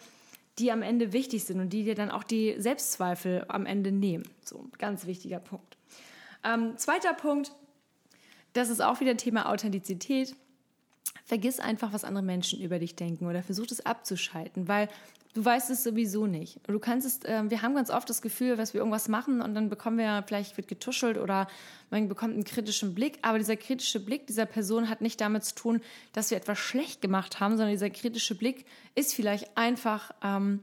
die 0.60 0.72
am 0.72 0.82
Ende 0.82 1.14
wichtig 1.14 1.46
sind 1.46 1.60
und 1.60 1.72
die 1.72 1.84
dir 1.84 1.96
dann 1.96 2.12
auch 2.12 2.24
die 2.24 2.56
Selbstzweifel 2.58 3.46
am 3.48 3.66
Ende 3.66 3.92
nehmen. 3.92 4.24
So, 4.44 4.68
ganz 4.78 5.06
wichtiger 5.06 5.40
Punkt. 5.40 5.78
Ähm, 6.44 6.78
zweiter 6.78 7.14
Punkt, 7.14 7.52
das 8.54 8.70
ist 8.70 8.82
auch 8.82 9.00
wieder 9.00 9.18
Thema 9.18 9.50
Authentizität. 9.50 10.36
Vergiss 11.26 11.60
einfach, 11.60 11.94
was 11.94 12.04
andere 12.04 12.24
Menschen 12.24 12.62
über 12.62 12.80
dich 12.80 12.96
denken 12.96 13.28
oder 13.28 13.44
versuch 13.44 13.68
es 13.70 13.86
abzuschalten, 13.86 14.68
weil 14.68 14.90
Du 15.34 15.46
weißt 15.46 15.70
es 15.70 15.84
sowieso 15.84 16.26
nicht. 16.26 16.60
Du 16.68 16.80
kannst 16.80 17.06
es, 17.06 17.24
äh, 17.24 17.44
wir 17.50 17.62
haben 17.62 17.76
ganz 17.76 17.92
oft 17.92 18.10
das 18.10 18.24
Gefühl, 18.24 18.56
dass 18.56 18.74
wir 18.74 18.80
irgendwas 18.80 19.08
machen 19.08 19.42
und 19.42 19.54
dann 19.54 19.70
bekommen 19.70 20.00
wir, 20.00 20.24
vielleicht 20.26 20.58
wird 20.58 20.68
getuschelt 20.68 21.20
oder 21.20 21.48
man 21.92 22.10
bekommt 22.10 22.34
einen 22.34 22.46
kritischen 22.46 22.96
Blick. 22.96 23.20
Aber 23.22 23.38
dieser 23.38 23.56
kritische 23.56 24.00
Blick 24.00 24.26
dieser 24.26 24.48
Person 24.48 24.90
hat 24.90 25.02
nicht 25.02 25.22
damit 25.22 25.44
zu 25.46 25.54
tun, 25.54 25.82
dass 26.14 26.32
wir 26.32 26.38
etwas 26.38 26.58
schlecht 26.58 27.02
gemacht 27.02 27.40
haben, 27.40 27.58
sondern 27.58 27.72
dieser 27.72 27.92
kritische 27.92 28.34
Blick 28.34 28.66
ist 28.96 29.14
vielleicht 29.14 29.56
einfach 29.56 30.12
ähm, 30.24 30.62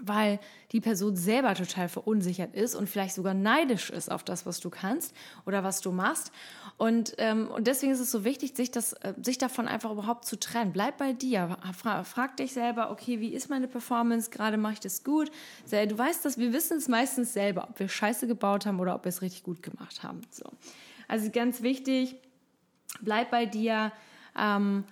weil 0.00 0.38
die 0.72 0.80
Person 0.80 1.16
selber 1.16 1.54
total 1.54 1.88
verunsichert 1.88 2.54
ist 2.54 2.74
und 2.74 2.88
vielleicht 2.88 3.14
sogar 3.14 3.34
neidisch 3.34 3.90
ist 3.90 4.10
auf 4.10 4.24
das, 4.24 4.46
was 4.46 4.60
du 4.60 4.70
kannst 4.70 5.14
oder 5.46 5.64
was 5.64 5.80
du 5.80 5.92
machst. 5.92 6.32
Und, 6.76 7.14
ähm, 7.18 7.48
und 7.48 7.66
deswegen 7.66 7.92
ist 7.92 8.00
es 8.00 8.10
so 8.10 8.24
wichtig, 8.24 8.54
sich, 8.54 8.70
das, 8.70 8.92
äh, 8.94 9.14
sich 9.22 9.38
davon 9.38 9.66
einfach 9.66 9.90
überhaupt 9.90 10.26
zu 10.26 10.38
trennen. 10.38 10.72
Bleib 10.72 10.98
bei 10.98 11.12
dir. 11.12 11.56
Fra 11.76 12.04
frag 12.04 12.36
dich 12.36 12.52
selber, 12.52 12.90
okay, 12.90 13.20
wie 13.20 13.32
ist 13.32 13.48
meine 13.48 13.68
Performance? 13.68 14.30
Gerade 14.30 14.58
mache 14.58 14.74
ich 14.74 14.80
das 14.80 15.02
gut. 15.02 15.30
Du 15.70 15.98
weißt 15.98 16.24
dass 16.24 16.38
wir 16.38 16.52
wissen 16.52 16.76
es 16.76 16.88
meistens 16.88 17.32
selber, 17.32 17.68
ob 17.70 17.78
wir 17.78 17.88
Scheiße 17.88 18.26
gebaut 18.26 18.66
haben 18.66 18.80
oder 18.80 18.94
ob 18.94 19.04
wir 19.04 19.10
es 19.10 19.22
richtig 19.22 19.44
gut 19.44 19.62
gemacht 19.62 20.02
haben. 20.02 20.20
So. 20.30 20.44
Also 21.08 21.30
ganz 21.30 21.62
wichtig, 21.62 22.16
bleib 23.00 23.30
bei 23.30 23.46
dir. 23.46 23.92
Ähm, 24.38 24.84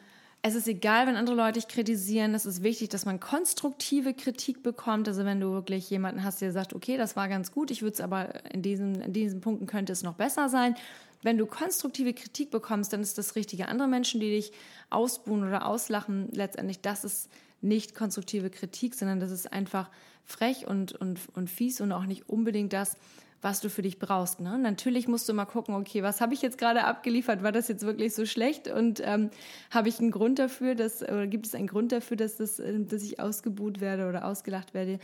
es 0.46 0.54
ist 0.54 0.68
egal, 0.68 1.06
wenn 1.06 1.16
andere 1.16 1.34
Leute 1.34 1.54
dich 1.54 1.68
kritisieren. 1.68 2.34
Es 2.34 2.44
ist 2.44 2.62
wichtig, 2.62 2.90
dass 2.90 3.06
man 3.06 3.18
konstruktive 3.18 4.12
Kritik 4.12 4.62
bekommt. 4.62 5.08
Also 5.08 5.24
wenn 5.24 5.40
du 5.40 5.52
wirklich 5.52 5.88
jemanden 5.88 6.22
hast, 6.22 6.42
der 6.42 6.52
sagt, 6.52 6.74
okay, 6.74 6.98
das 6.98 7.16
war 7.16 7.30
ganz 7.30 7.50
gut, 7.50 7.70
ich 7.70 7.80
würde 7.80 7.94
es 7.94 8.02
aber 8.02 8.44
in 8.52 8.60
diesen, 8.60 9.00
in 9.00 9.14
diesen 9.14 9.40
Punkten 9.40 9.64
könnte 9.64 9.94
es 9.94 10.02
noch 10.02 10.16
besser 10.16 10.50
sein. 10.50 10.74
Wenn 11.22 11.38
du 11.38 11.46
konstruktive 11.46 12.12
Kritik 12.12 12.50
bekommst, 12.50 12.92
dann 12.92 13.00
ist 13.00 13.16
das 13.16 13.36
Richtige. 13.36 13.68
Andere 13.68 13.88
Menschen, 13.88 14.20
die 14.20 14.28
dich 14.28 14.52
ausbuhen 14.90 15.48
oder 15.48 15.64
auslachen, 15.64 16.28
letztendlich, 16.30 16.82
das 16.82 17.04
ist 17.04 17.30
nicht 17.62 17.94
konstruktive 17.94 18.50
Kritik, 18.50 18.94
sondern 18.94 19.20
das 19.20 19.30
ist 19.30 19.50
einfach 19.50 19.88
frech 20.26 20.66
und, 20.66 20.92
und, 20.92 21.20
und 21.32 21.48
fies 21.48 21.80
und 21.80 21.90
auch 21.90 22.04
nicht 22.04 22.28
unbedingt 22.28 22.74
das, 22.74 22.98
was 23.44 23.60
du 23.60 23.68
für 23.68 23.82
dich 23.82 23.98
brauchst. 23.98 24.40
Ne? 24.40 24.58
Natürlich 24.58 25.06
musst 25.06 25.28
du 25.28 25.34
mal 25.34 25.44
gucken, 25.44 25.74
okay, 25.74 26.02
was 26.02 26.22
habe 26.22 26.32
ich 26.32 26.40
jetzt 26.40 26.56
gerade 26.56 26.84
abgeliefert? 26.84 27.42
War 27.42 27.52
das 27.52 27.68
jetzt 27.68 27.84
wirklich 27.84 28.14
so 28.14 28.24
schlecht? 28.24 28.68
Und 28.68 29.02
ähm, 29.04 29.28
habe 29.70 29.90
ich 29.90 30.00
einen 30.00 30.10
Grund 30.10 30.38
dafür, 30.38 30.74
dass, 30.74 31.02
oder 31.02 31.26
gibt 31.26 31.46
es 31.46 31.54
einen 31.54 31.66
Grund 31.66 31.92
dafür, 31.92 32.16
dass, 32.16 32.36
das, 32.38 32.58
äh, 32.58 32.80
dass 32.80 33.02
ich 33.02 33.20
ausgebuht 33.20 33.82
werde 33.82 34.08
oder 34.08 34.24
ausgelacht 34.24 34.72
werde? 34.72 34.98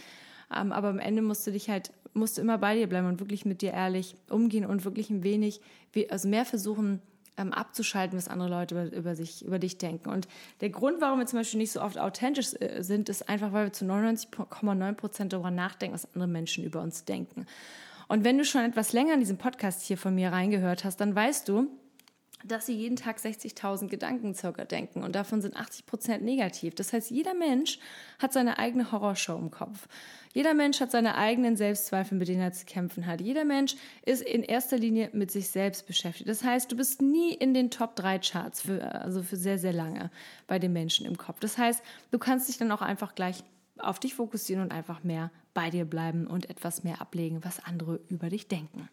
Ähm, 0.56 0.72
aber 0.72 0.88
am 0.88 0.98
Ende 0.98 1.20
musst 1.20 1.46
du 1.46 1.52
dich 1.52 1.68
halt, 1.68 1.92
musst 2.14 2.38
du 2.38 2.40
immer 2.40 2.56
bei 2.56 2.74
dir 2.74 2.86
bleiben 2.86 3.08
und 3.08 3.20
wirklich 3.20 3.44
mit 3.44 3.60
dir 3.60 3.72
ehrlich 3.72 4.16
umgehen 4.30 4.64
und 4.64 4.86
wirklich 4.86 5.10
ein 5.10 5.22
wenig, 5.22 5.60
also 6.08 6.26
mehr 6.26 6.46
versuchen, 6.46 7.02
ähm, 7.36 7.52
abzuschalten, 7.52 8.16
was 8.16 8.28
andere 8.28 8.48
Leute 8.48 8.74
über, 8.74 8.96
über, 8.96 9.14
sich, 9.16 9.44
über 9.44 9.58
dich 9.58 9.76
denken. 9.76 10.08
Und 10.08 10.28
der 10.62 10.70
Grund, 10.70 11.02
warum 11.02 11.18
wir 11.18 11.26
zum 11.26 11.40
Beispiel 11.40 11.58
nicht 11.58 11.72
so 11.72 11.82
oft 11.82 11.98
authentisch 11.98 12.54
äh, 12.58 12.82
sind, 12.82 13.10
ist 13.10 13.28
einfach, 13.28 13.52
weil 13.52 13.66
wir 13.66 13.72
zu 13.74 13.84
99,9 13.84 14.94
Prozent 14.94 15.34
darüber 15.34 15.50
nachdenken, 15.50 15.92
was 15.92 16.08
andere 16.14 16.26
Menschen 16.28 16.64
über 16.64 16.80
uns 16.80 17.04
denken. 17.04 17.44
Und 18.10 18.24
wenn 18.24 18.38
du 18.38 18.44
schon 18.44 18.64
etwas 18.64 18.92
länger 18.92 19.14
in 19.14 19.20
diesem 19.20 19.38
Podcast 19.38 19.82
hier 19.82 19.96
von 19.96 20.16
mir 20.16 20.32
reingehört 20.32 20.82
hast, 20.82 20.96
dann 20.96 21.14
weißt 21.14 21.48
du, 21.48 21.68
dass 22.42 22.66
sie 22.66 22.74
jeden 22.74 22.96
Tag 22.96 23.18
60.000 23.18 23.86
Gedanken 23.86 24.34
circa 24.34 24.64
denken 24.64 25.04
und 25.04 25.14
davon 25.14 25.40
sind 25.40 25.54
80 25.54 25.86
Prozent 25.86 26.24
negativ. 26.24 26.74
Das 26.74 26.92
heißt, 26.92 27.12
jeder 27.12 27.34
Mensch 27.34 27.78
hat 28.18 28.32
seine 28.32 28.58
eigene 28.58 28.90
Horrorshow 28.90 29.38
im 29.38 29.52
Kopf. 29.52 29.86
Jeder 30.32 30.54
Mensch 30.54 30.80
hat 30.80 30.90
seine 30.90 31.14
eigenen 31.14 31.56
Selbstzweifel, 31.56 32.18
mit 32.18 32.26
denen 32.26 32.40
er 32.40 32.52
zu 32.52 32.64
kämpfen 32.64 33.06
hat. 33.06 33.20
Jeder 33.20 33.44
Mensch 33.44 33.76
ist 34.04 34.22
in 34.22 34.42
erster 34.42 34.76
Linie 34.76 35.10
mit 35.12 35.30
sich 35.30 35.48
selbst 35.48 35.86
beschäftigt. 35.86 36.28
Das 36.28 36.42
heißt, 36.42 36.72
du 36.72 36.76
bist 36.76 37.00
nie 37.00 37.32
in 37.32 37.54
den 37.54 37.70
Top 37.70 37.94
3 37.94 38.18
Charts, 38.18 38.62
für, 38.62 38.92
also 38.92 39.22
für 39.22 39.36
sehr, 39.36 39.60
sehr 39.60 39.72
lange 39.72 40.10
bei 40.48 40.58
den 40.58 40.72
Menschen 40.72 41.06
im 41.06 41.16
Kopf. 41.16 41.38
Das 41.38 41.58
heißt, 41.58 41.80
du 42.10 42.18
kannst 42.18 42.48
dich 42.48 42.58
dann 42.58 42.72
auch 42.72 42.82
einfach 42.82 43.14
gleich 43.14 43.44
auf 43.82 43.98
dich 43.98 44.14
fokussieren 44.14 44.62
und 44.62 44.72
einfach 44.72 45.04
mehr 45.04 45.30
bei 45.54 45.70
dir 45.70 45.84
bleiben 45.84 46.26
und 46.26 46.48
etwas 46.48 46.84
mehr 46.84 47.00
ablegen, 47.00 47.44
was 47.44 47.64
andere 47.64 48.00
über 48.08 48.28
dich 48.28 48.48
denken. 48.48 48.88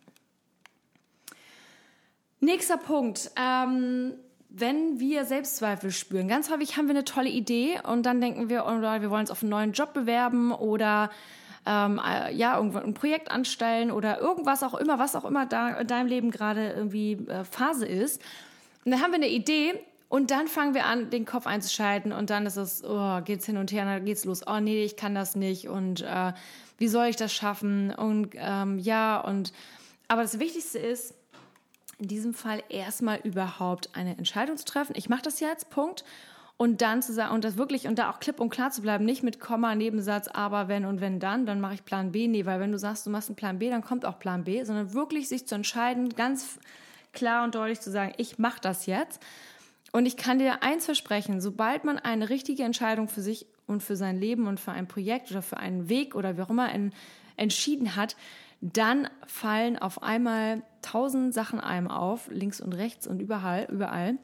Nächster 2.39 2.77
Punkt. 2.77 3.31
Ähm, 3.35 4.13
wenn 4.49 4.99
wir 4.99 5.25
Selbstzweifel 5.25 5.91
spüren, 5.91 6.27
ganz 6.27 6.49
häufig 6.49 6.77
haben 6.77 6.87
wir 6.87 6.95
eine 6.95 7.03
tolle 7.03 7.29
Idee 7.29 7.79
und 7.83 8.05
dann 8.05 8.21
denken 8.21 8.49
wir, 8.49 8.65
oder 8.65 9.01
wir 9.01 9.09
wollen 9.09 9.21
uns 9.21 9.31
auf 9.31 9.43
einen 9.43 9.49
neuen 9.49 9.73
Job 9.73 9.93
bewerben 9.93 10.51
oder 10.51 11.09
ähm, 11.65 11.99
äh, 12.03 12.33
ja, 12.33 12.55
irgendwo 12.55 12.77
ein 12.77 12.93
Projekt 12.93 13.29
anstellen 13.29 13.91
oder 13.91 14.19
irgendwas 14.19 14.63
auch 14.63 14.73
immer, 14.73 14.99
was 14.99 15.15
auch 15.15 15.25
immer 15.25 15.45
da 15.45 15.77
in 15.79 15.87
deinem 15.87 16.07
Leben 16.07 16.31
gerade 16.31 16.71
irgendwie 16.71 17.13
äh, 17.27 17.43
Phase 17.43 17.85
ist. 17.85 18.21
Und 18.85 18.91
dann 18.91 19.01
haben 19.01 19.11
wir 19.11 19.17
eine 19.17 19.27
Idee 19.27 19.73
und 20.09 20.31
dann 20.31 20.47
fangen 20.47 20.73
wir 20.73 20.85
an, 20.85 21.09
den 21.09 21.25
Kopf 21.25 21.47
einzuschalten 21.47 22.13
und 22.13 22.29
dann 22.29 22.45
ist 22.45 22.55
es, 22.55 22.83
oh, 22.83 23.19
geht's 23.23 23.45
hin 23.45 23.57
und 23.57 23.71
her, 23.71 23.83
dann 23.85 24.05
geht's 24.05 24.23
los. 24.23 24.41
Oh 24.47 24.59
nee, 24.59 24.83
ich 24.83 24.95
kann 24.95 25.13
das 25.13 25.35
nicht 25.35 25.67
und 25.67 26.01
äh, 26.01 26.33
wie 26.77 26.87
soll 26.87 27.07
ich 27.07 27.17
das 27.17 27.33
schaffen? 27.33 27.93
Und 27.93 28.29
ähm, 28.35 28.79
ja, 28.79 29.19
und 29.19 29.51
aber 30.07 30.21
das 30.21 30.39
Wichtigste 30.39 30.79
ist, 30.79 31.13
in 31.99 32.07
diesem 32.07 32.33
Fall 32.33 32.63
erstmal 32.69 33.19
überhaupt 33.23 33.95
eine 33.95 34.17
Entscheidung 34.17 34.55
zu 34.55 34.65
treffen. 34.65 34.93
Ich 34.95 35.09
mache 35.09 35.23
das 35.23 35.39
jetzt, 35.39 35.69
Punkt. 35.69 36.05
Und 36.55 36.81
dann 36.81 37.03
zu 37.03 37.13
sagen, 37.13 37.35
und 37.35 37.43
das 37.43 37.57
wirklich, 37.57 37.87
und 37.87 37.99
da 37.99 38.09
auch 38.09 38.19
klipp 38.19 38.39
und 38.39 38.49
klar 38.49 38.71
zu 38.71 38.81
bleiben, 38.81 39.05
nicht 39.05 39.21
mit 39.21 39.39
Komma, 39.39 39.75
Nebensatz, 39.75 40.27
aber 40.27 40.67
wenn 40.67 40.85
und 40.85 41.01
wenn 41.01 41.19
dann, 41.19 41.45
dann 41.45 41.61
mache 41.61 41.75
ich 41.75 41.85
Plan 41.85 42.11
B. 42.11 42.27
Nee, 42.27 42.47
weil 42.47 42.59
wenn 42.59 42.71
du 42.71 42.79
sagst, 42.79 43.05
du 43.05 43.11
machst 43.11 43.29
einen 43.29 43.35
Plan 43.35 43.59
B, 43.59 43.69
dann 43.69 43.83
kommt 43.83 44.05
auch 44.05 44.17
Plan 44.17 44.43
B, 44.43 44.63
sondern 44.63 44.93
wirklich 44.93 45.27
sich 45.27 45.47
zu 45.47 45.53
entscheiden, 45.53 46.09
ganz 46.15 46.57
klar 47.13 47.43
und 47.43 47.53
deutlich 47.53 47.79
zu 47.79 47.91
sagen, 47.91 48.13
ich 48.17 48.39
mache 48.39 48.59
das 48.61 48.87
jetzt 48.87 49.21
und 49.91 50.05
ich 50.05 50.17
kann 50.17 50.39
dir 50.39 50.63
eins 50.63 50.85
versprechen, 50.85 51.41
sobald 51.41 51.83
man 51.83 51.97
eine 51.97 52.29
richtige 52.29 52.63
Entscheidung 52.63 53.07
für 53.07 53.21
sich 53.21 53.45
und 53.65 53.83
für 53.83 53.95
sein 53.95 54.19
Leben 54.19 54.47
und 54.47 54.59
für 54.59 54.71
ein 54.71 54.87
Projekt 54.87 55.31
oder 55.31 55.41
für 55.41 55.57
einen 55.57 55.89
Weg 55.89 56.15
oder 56.15 56.37
wie 56.37 56.41
auch 56.41 56.49
immer 56.49 56.69
entschieden 57.35 57.95
hat, 57.95 58.15
dann 58.61 59.07
fallen 59.25 59.77
auf 59.77 60.01
einmal 60.01 60.63
tausend 60.81 61.33
Sachen 61.33 61.59
einem 61.59 61.89
auf, 61.89 62.27
links 62.29 62.59
und 62.59 62.73
rechts 62.73 63.07
und 63.07 63.21
überall, 63.21 63.67
überall, 63.71 64.17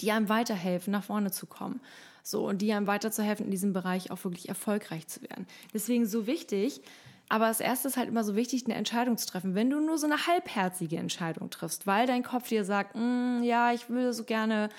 die 0.00 0.12
einem 0.12 0.28
weiterhelfen, 0.28 0.92
nach 0.92 1.04
vorne 1.04 1.30
zu 1.32 1.46
kommen. 1.46 1.80
So, 2.22 2.46
und 2.46 2.62
die 2.62 2.72
einem 2.72 2.86
weiterzuhelfen, 2.86 3.46
in 3.46 3.50
diesem 3.50 3.72
Bereich 3.72 4.10
auch 4.10 4.22
wirklich 4.24 4.48
erfolgreich 4.48 5.08
zu 5.08 5.22
werden. 5.22 5.46
Deswegen 5.72 6.06
so 6.06 6.26
wichtig, 6.26 6.82
aber 7.28 7.46
als 7.46 7.60
erstes 7.60 7.96
halt 7.96 8.08
immer 8.08 8.24
so 8.24 8.36
wichtig, 8.36 8.64
eine 8.64 8.74
Entscheidung 8.74 9.16
zu 9.16 9.26
treffen. 9.26 9.54
Wenn 9.54 9.70
du 9.70 9.80
nur 9.80 9.98
so 9.98 10.06
eine 10.06 10.26
halbherzige 10.26 10.96
Entscheidung 10.96 11.50
triffst, 11.50 11.86
weil 11.86 12.06
dein 12.06 12.22
Kopf 12.22 12.48
dir 12.48 12.64
sagt, 12.64 12.94
mm, 12.94 13.42
ja, 13.42 13.72
ich 13.72 13.90
würde 13.90 14.12
so 14.12 14.24
gerne 14.24 14.70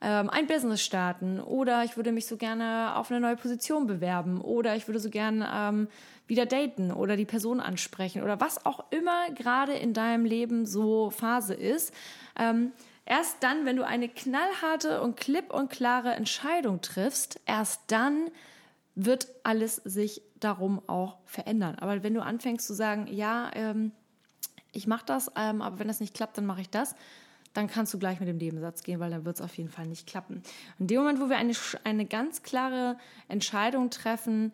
ähm, 0.00 0.30
ein 0.30 0.46
Business 0.46 0.82
starten 0.82 1.40
oder 1.40 1.84
ich 1.84 1.96
würde 1.96 2.12
mich 2.12 2.26
so 2.26 2.36
gerne 2.36 2.94
auf 2.94 3.10
eine 3.10 3.20
neue 3.20 3.36
Position 3.36 3.86
bewerben 3.86 4.40
oder 4.40 4.76
ich 4.76 4.86
würde 4.86 5.00
so 5.00 5.10
gerne 5.10 5.48
ähm, 5.52 5.88
wieder 6.28 6.46
daten 6.46 6.92
oder 6.92 7.16
die 7.16 7.24
Person 7.24 7.58
ansprechen 7.58 8.22
oder 8.22 8.40
was 8.40 8.64
auch 8.64 8.84
immer 8.90 9.30
gerade 9.32 9.72
in 9.72 9.94
deinem 9.94 10.24
Leben 10.24 10.66
so 10.66 11.10
Phase 11.10 11.54
ist. 11.54 11.92
Ähm, 12.38 12.72
erst 13.06 13.42
dann, 13.42 13.64
wenn 13.64 13.76
du 13.76 13.84
eine 13.84 14.08
knallharte 14.08 15.00
und 15.00 15.16
klipp 15.16 15.52
und 15.52 15.70
klare 15.70 16.12
Entscheidung 16.12 16.80
triffst, 16.80 17.40
erst 17.46 17.80
dann 17.88 18.30
wird 18.94 19.28
alles 19.42 19.76
sich 19.76 20.22
darum 20.40 20.80
auch 20.88 21.18
verändern. 21.24 21.76
Aber 21.76 22.02
wenn 22.02 22.14
du 22.14 22.22
anfängst 22.22 22.66
zu 22.66 22.74
sagen, 22.74 23.06
ja, 23.10 23.50
ähm, 23.54 23.92
ich 24.72 24.86
mache 24.86 25.04
das, 25.06 25.30
ähm, 25.36 25.62
aber 25.62 25.78
wenn 25.78 25.88
das 25.88 26.00
nicht 26.00 26.14
klappt, 26.14 26.38
dann 26.38 26.46
mache 26.46 26.60
ich 26.60 26.70
das, 26.70 26.94
dann 27.54 27.66
kannst 27.66 27.92
du 27.94 27.98
gleich 27.98 28.20
mit 28.20 28.28
dem 28.28 28.36
Nebensatz 28.36 28.82
gehen, 28.82 29.00
weil 29.00 29.10
dann 29.10 29.24
wird 29.24 29.36
es 29.36 29.42
auf 29.42 29.56
jeden 29.56 29.70
Fall 29.70 29.86
nicht 29.86 30.06
klappen. 30.06 30.42
In 30.78 30.86
dem 30.86 30.98
Moment, 30.98 31.20
wo 31.20 31.28
wir 31.28 31.36
eine, 31.36 31.54
eine 31.84 32.06
ganz 32.06 32.42
klare 32.42 32.98
Entscheidung 33.28 33.90
treffen, 33.90 34.52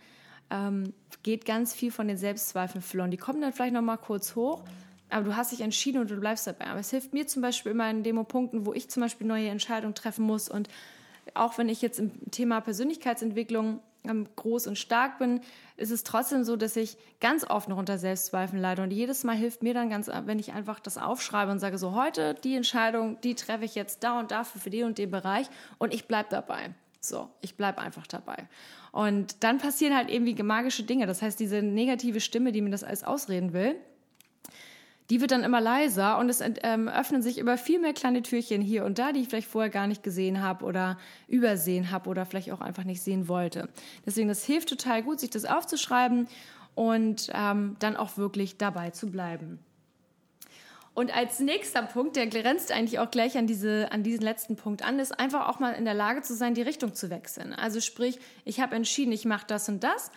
ähm, 0.51 0.93
geht 1.23 1.45
ganz 1.45 1.75
viel 1.75 1.91
von 1.91 2.09
den 2.09 2.17
Selbstzweifeln 2.17 2.83
verloren. 2.83 3.11
Die 3.11 3.17
kommen 3.17 3.41
dann 3.41 3.53
vielleicht 3.53 3.75
noch 3.75 3.83
mal 3.83 3.97
kurz 3.97 4.37
hoch, 4.37 4.65
aber 5.11 5.25
du 5.25 5.37
hast 5.37 5.53
dich 5.53 5.61
entschieden 5.61 6.01
und 6.01 6.11
du 6.11 6.17
bleibst 6.17 6.47
dabei. 6.47 6.67
Aber 6.67 6.81
es 6.81 6.91
hilft 6.91 7.13
mir 7.13 7.27
zum 7.27 7.43
Beispiel 7.43 7.73
immer 7.73 7.91
in 7.91 8.03
Demopunkten, 8.03 8.67
wo 8.67 8.73
ich 8.73 8.89
zum 8.89 9.03
Beispiel 9.03 9.27
neue 9.27 9.49
Entscheidungen 9.49 9.95
treffen 9.95 10.25
muss 10.25 10.49
und 10.49 10.69
auch 11.33 11.57
wenn 11.57 11.69
ich 11.69 11.81
jetzt 11.81 11.99
im 11.99 12.31
Thema 12.31 12.61
Persönlichkeitsentwicklung 12.61 13.81
groß 14.37 14.67
und 14.67 14.79
stark 14.79 15.19
bin, 15.19 15.41
ist 15.77 15.91
es 15.91 16.05
trotzdem 16.05 16.45
so, 16.45 16.57
dass 16.57 16.77
ich 16.77 16.97
ganz 17.21 17.49
oft 17.49 17.69
noch 17.69 17.79
unter 17.79 17.99
Selbstzweifeln 17.99 18.61
leide. 18.61 18.83
Und 18.83 18.93
jedes 18.93 19.25
Mal 19.25 19.37
hilft 19.37 19.63
mir 19.63 19.75
dann 19.75 19.91
ganz, 19.91 20.09
wenn 20.09 20.39
ich 20.39 20.53
einfach 20.53 20.81
das 20.81 20.99
aufschreibe 20.99 21.51
und 21.51 21.59
sage, 21.59 21.79
so 21.79 21.95
heute 21.95 22.35
die 22.35 22.55
Entscheidung, 22.55 23.21
die 23.23 23.35
treffe 23.35 23.65
ich 23.65 23.75
jetzt 23.75 24.05
da 24.05 24.19
und 24.19 24.31
dafür 24.31 24.61
für 24.61 24.71
den 24.71 24.85
und 24.85 24.99
den 24.99 25.11
Bereich 25.11 25.47
und 25.79 25.95
ich 25.95 26.07
bleibe 26.07 26.29
dabei. 26.31 26.75
So, 27.01 27.29
ich 27.43 27.57
bleibe 27.57 27.81
einfach 27.81 28.07
dabei. 28.07 28.49
Und 28.91 29.43
dann 29.45 29.59
passieren 29.59 29.95
halt 29.95 30.11
irgendwie 30.11 30.41
magische 30.43 30.85
Dinge. 30.85 31.07
Das 31.07 31.21
heißt, 31.21 31.39
diese 31.39 31.63
negative 31.63 32.21
Stimme, 32.21 32.53
die 32.53 32.63
mir 32.63 32.71
das 32.71 32.85
alles 32.85 33.05
ausreden 33.05 33.53
will, 33.53 33.77
die 35.11 35.21
wird 35.21 35.33
dann 35.33 35.45
immer 35.45 35.61
leiser 35.61 36.19
und 36.19 36.29
es 36.31 36.43
ähm, 36.63 36.89
öffnen 36.89 37.23
sich 37.23 37.39
immer 37.39 37.59
viel 37.59 37.79
mehr 37.79 37.93
kleine 37.93 38.23
Türchen 38.23 38.63
hier 38.63 38.85
und 38.85 38.99
da, 38.99 39.13
die 39.13 39.21
ich 39.21 39.29
vielleicht 39.29 39.49
vorher 39.49 39.71
gar 39.71 39.87
nicht 39.87 40.03
gesehen 40.03 40.43
habe 40.43 40.65
oder 40.65 40.99
übersehen 41.29 41.91
habe 41.91 42.09
oder 42.09 42.25
vielleicht 42.25 42.51
auch 42.53 42.61
einfach 42.61 42.85
nicht 42.85 43.03
sehen 43.03 43.29
wollte. 43.29 43.69
Deswegen, 44.07 44.29
das 44.29 44.45
hilft 44.45 44.71
total 44.71 45.03
gut, 45.03 45.21
sich 45.21 45.31
das 45.31 45.45
aufzuschreiben 45.45 46.27
und 46.75 47.31
ähm, 47.35 47.77
dann 47.81 47.97
auch 47.97 48.17
wirklich 48.17 48.57
dabei 48.57 48.91
zu 48.91 49.11
bleiben. 49.11 49.59
Und 50.95 51.15
als 51.15 51.41
nächster 51.41 51.83
Punkt, 51.83 52.15
der 52.15 52.29
grenzt 52.29 52.71
eigentlich 52.71 53.01
auch 53.01 53.11
gleich 53.11 53.37
an, 53.37 53.49
diese, 53.49 53.91
an 53.91 54.05
diesen 54.05 54.23
letzten 54.23 54.55
Punkt 54.55 54.85
an, 54.85 55.01
ist 55.01 55.19
einfach 55.19 55.49
auch 55.49 55.59
mal 55.59 55.73
in 55.73 55.85
der 55.85 55.95
Lage 55.95 56.23
zu 56.23 56.35
sein, 56.35 56.55
die 56.55 56.63
Richtung 56.63 56.95
zu 56.95 57.11
wechseln. 57.11 57.53
Also 57.53 57.81
sprich, 57.81 58.21
ich 58.45 58.61
habe 58.61 58.77
entschieden, 58.77 59.11
ich 59.11 59.25
mache 59.25 59.45
das 59.47 59.69
und 59.69 59.83
das 59.83 60.13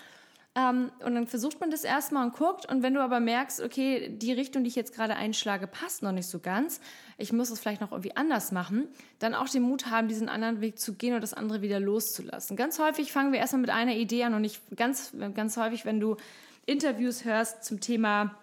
Ähm, 0.58 0.92
und 1.06 1.14
dann 1.14 1.28
versucht 1.28 1.60
man 1.60 1.70
das 1.70 1.84
erstmal 1.84 2.26
und 2.26 2.34
guckt. 2.34 2.66
Und 2.66 2.82
wenn 2.82 2.96
du 2.96 3.02
aber 3.02 3.20
merkst, 3.20 3.62
okay, 3.62 4.10
die 4.10 4.32
Richtung, 4.34 4.64
die 4.64 4.70
ich 4.70 4.76
jetzt 4.76 4.96
gerade 4.96 5.16
einschlage, 5.16 5.68
passt 5.68 6.02
noch 6.02 6.12
nicht 6.12 6.28
so 6.28 6.40
ganz, 6.40 6.82
ich 7.20 7.32
muss 7.32 7.52
es 7.52 7.60
vielleicht 7.60 7.80
noch 7.80 7.92
irgendwie 7.92 8.16
anders 8.18 8.52
machen, 8.52 8.88
dann 9.20 9.36
auch 9.36 9.48
den 9.48 9.62
Mut 9.62 9.92
haben, 9.92 10.08
diesen 10.08 10.30
anderen 10.30 10.60
Weg 10.60 10.80
zu 10.80 10.96
gehen 10.96 11.14
und 11.14 11.22
das 11.22 11.36
andere 11.36 11.62
wieder 11.62 11.80
loszulassen. 11.80 12.58
Ganz 12.58 12.80
häufig 12.80 13.12
fangen 13.12 13.32
wir 13.32 13.40
erstmal 13.40 13.62
mit 13.62 13.70
einer 13.70 13.94
Idee 13.94 14.24
an 14.24 14.34
und 14.34 14.42
nicht 14.42 14.60
ganz, 14.76 15.14
ganz 15.36 15.58
häufig, 15.58 15.86
wenn 15.86 16.00
du 16.00 16.18
Interviews 16.66 17.24
hörst 17.24 17.64
zum 17.64 17.80
Thema 17.80 18.36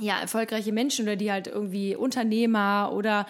ja, 0.00 0.18
erfolgreiche 0.18 0.72
Menschen 0.72 1.04
oder 1.04 1.16
die 1.16 1.30
halt 1.30 1.46
irgendwie 1.46 1.94
Unternehmer 1.94 2.90
oder 2.94 3.26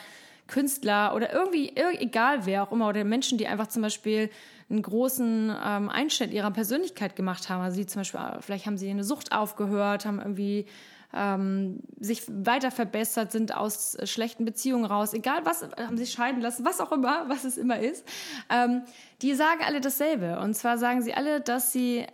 Künstler 0.47 1.15
oder 1.15 1.33
irgendwie, 1.33 1.73
egal 1.77 2.47
wer 2.47 2.63
auch 2.63 2.73
immer, 2.73 2.89
oder 2.89 3.05
Menschen, 3.05 3.39
die 3.39 3.47
einfach 3.47 3.69
zum 3.69 3.83
Beispiel 3.83 4.31
einen 4.71 4.83
großen 4.83 5.55
ähm, 5.65 5.89
Einschnitt 5.89 6.33
ihrer 6.33 6.51
Persönlichkeit 6.51 7.17
gemacht 7.17 7.49
haben. 7.49 7.63
Also 7.63 7.77
sie 7.77 7.87
zum 7.87 8.01
Beispiel, 8.01 8.21
äh, 8.21 8.41
vielleicht 8.41 8.67
haben 8.67 8.79
sie 8.79 8.91
eine 8.91 9.05
Sucht 9.05 9.33
aufgehört, 9.33 10.05
haben 10.05 10.19
irgendwie 10.19 10.67
ähm, 11.15 11.81
sich 12.01 12.23
weiter 12.29 12.71
verbessert, 12.71 13.31
sind 13.31 13.55
aus 13.55 13.95
äh, 13.95 14.07
schlechten 14.07 14.45
Beziehungen 14.45 14.85
raus, 14.85 15.15
egal 15.15 15.45
was, 15.45 15.63
haben 15.63 15.97
sich 15.97 16.13
scheiden 16.13 16.41
lassen, 16.43 16.65
was 16.65 16.81
auch 16.81 16.93
immer, 16.93 17.25
was 17.29 17.45
es 17.45 17.57
immer 17.57 17.79
ist. 17.79 18.07
Ähm, 18.51 18.83
die 19.23 19.35
sagen 19.35 19.61
alle 19.65 19.81
dasselbe. 19.81 20.39
Und 20.41 20.55
zwar 20.55 20.79
sagen 20.79 21.03
sie 21.03 21.15
alle, 21.15 21.41
dass 21.41 21.73
sie, 21.73 22.07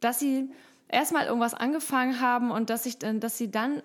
dass 0.00 0.18
sie 0.18 0.50
erstmal 0.88 1.26
irgendwas 1.26 1.54
angefangen 1.54 2.20
haben 2.20 2.50
und 2.50 2.70
dass, 2.70 2.86
ich, 2.86 2.98
dass 2.98 3.38
sie 3.38 3.50
dann 3.50 3.82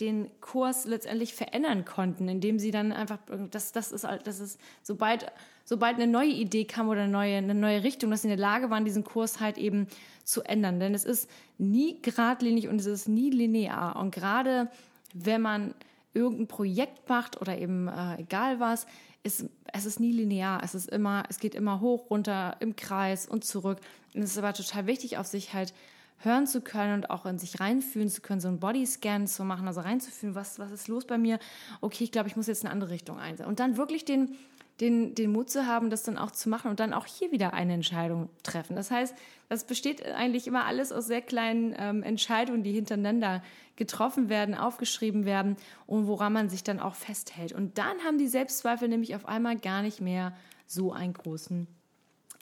den 0.00 0.30
Kurs 0.40 0.86
letztendlich 0.86 1.34
verändern 1.34 1.84
konnten, 1.84 2.28
indem 2.28 2.58
sie 2.58 2.70
dann 2.70 2.92
einfach, 2.92 3.18
das, 3.50 3.72
das 3.72 3.92
ist, 3.92 4.06
das 4.24 4.40
ist, 4.40 4.58
sobald, 4.82 5.30
sobald 5.64 5.96
eine 5.96 6.06
neue 6.06 6.30
Idee 6.30 6.64
kam 6.64 6.88
oder 6.88 7.02
eine 7.02 7.12
neue, 7.12 7.36
eine 7.36 7.54
neue 7.54 7.82
Richtung, 7.82 8.10
dass 8.10 8.22
sie 8.22 8.28
in 8.28 8.36
der 8.36 8.38
Lage 8.38 8.70
waren, 8.70 8.84
diesen 8.84 9.04
Kurs 9.04 9.40
halt 9.40 9.58
eben 9.58 9.86
zu 10.24 10.42
ändern. 10.42 10.80
Denn 10.80 10.94
es 10.94 11.04
ist 11.04 11.30
nie 11.58 12.00
geradlinig 12.00 12.68
und 12.68 12.80
es 12.80 12.86
ist 12.86 13.08
nie 13.08 13.30
linear. 13.30 13.96
Und 13.96 14.14
gerade 14.14 14.70
wenn 15.12 15.42
man 15.42 15.74
irgendein 16.14 16.48
Projekt 16.48 17.08
macht 17.08 17.40
oder 17.40 17.58
eben 17.58 17.88
äh, 17.88 18.20
egal 18.20 18.60
was, 18.60 18.86
ist, 19.22 19.46
es 19.72 19.84
ist 19.84 20.00
nie 20.00 20.12
linear. 20.12 20.62
Es 20.62 20.74
ist 20.74 20.88
immer, 20.88 21.24
es 21.28 21.38
geht 21.38 21.54
immer 21.54 21.80
hoch, 21.80 22.10
runter, 22.10 22.56
im 22.60 22.76
Kreis 22.76 23.26
und 23.26 23.44
zurück. 23.44 23.80
Und 24.14 24.22
es 24.22 24.30
ist 24.30 24.38
aber 24.38 24.54
total 24.54 24.86
wichtig, 24.86 25.18
auf 25.18 25.26
sich 25.26 25.52
halt 25.52 25.74
hören 26.20 26.46
zu 26.46 26.60
können 26.60 26.94
und 26.94 27.10
auch 27.10 27.26
in 27.26 27.38
sich 27.38 27.60
reinfühlen 27.60 28.08
zu 28.08 28.20
können, 28.20 28.40
so 28.40 28.48
einen 28.48 28.58
Bodyscan 28.58 29.26
zu 29.26 29.44
machen, 29.44 29.66
also 29.66 29.80
reinzufühlen, 29.80 30.34
was, 30.34 30.58
was 30.58 30.70
ist 30.70 30.88
los 30.88 31.06
bei 31.06 31.18
mir? 31.18 31.38
Okay, 31.80 32.04
ich 32.04 32.12
glaube, 32.12 32.28
ich 32.28 32.36
muss 32.36 32.46
jetzt 32.46 32.64
eine 32.64 32.72
andere 32.72 32.90
Richtung 32.90 33.18
einsetzen. 33.18 33.48
Und 33.48 33.60
dann 33.60 33.76
wirklich 33.76 34.04
den, 34.04 34.36
den, 34.80 35.14
den 35.14 35.32
Mut 35.32 35.50
zu 35.50 35.66
haben, 35.66 35.90
das 35.90 36.02
dann 36.02 36.18
auch 36.18 36.30
zu 36.30 36.48
machen 36.48 36.70
und 36.70 36.80
dann 36.80 36.92
auch 36.92 37.06
hier 37.06 37.32
wieder 37.32 37.52
eine 37.52 37.74
Entscheidung 37.74 38.30
treffen. 38.42 38.76
Das 38.76 38.90
heißt, 38.90 39.14
das 39.48 39.64
besteht 39.64 40.04
eigentlich 40.04 40.46
immer 40.46 40.66
alles 40.66 40.92
aus 40.92 41.06
sehr 41.06 41.22
kleinen 41.22 41.74
ähm, 41.78 42.02
Entscheidungen, 42.02 42.62
die 42.62 42.72
hintereinander 42.72 43.42
getroffen 43.76 44.28
werden, 44.28 44.54
aufgeschrieben 44.54 45.24
werden 45.24 45.56
und 45.86 46.06
woran 46.06 46.32
man 46.32 46.48
sich 46.48 46.64
dann 46.64 46.80
auch 46.80 46.94
festhält. 46.94 47.52
Und 47.52 47.78
dann 47.78 47.98
haben 48.04 48.18
die 48.18 48.28
Selbstzweifel 48.28 48.88
nämlich 48.88 49.14
auf 49.14 49.26
einmal 49.26 49.56
gar 49.56 49.82
nicht 49.82 50.00
mehr 50.00 50.36
so 50.66 50.92
einen 50.92 51.12
großen 51.12 51.66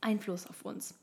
Einfluss 0.01 0.47
auf 0.47 0.65
uns. 0.65 0.95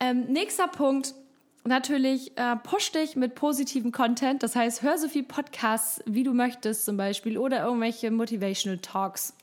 Ähm, 0.00 0.24
nächster 0.32 0.66
Punkt, 0.66 1.14
natürlich 1.64 2.36
äh, 2.36 2.56
push 2.56 2.92
dich 2.92 3.16
mit 3.16 3.34
positivem 3.34 3.92
Content. 3.92 4.42
Das 4.42 4.56
heißt, 4.56 4.82
hör 4.82 4.98
so 4.98 5.08
viel 5.08 5.22
Podcasts, 5.22 6.02
wie 6.06 6.24
du 6.24 6.32
möchtest 6.34 6.84
zum 6.84 6.96
Beispiel 6.96 7.38
oder 7.38 7.64
irgendwelche 7.64 8.10
Motivational 8.10 8.78
Talks 8.78 9.34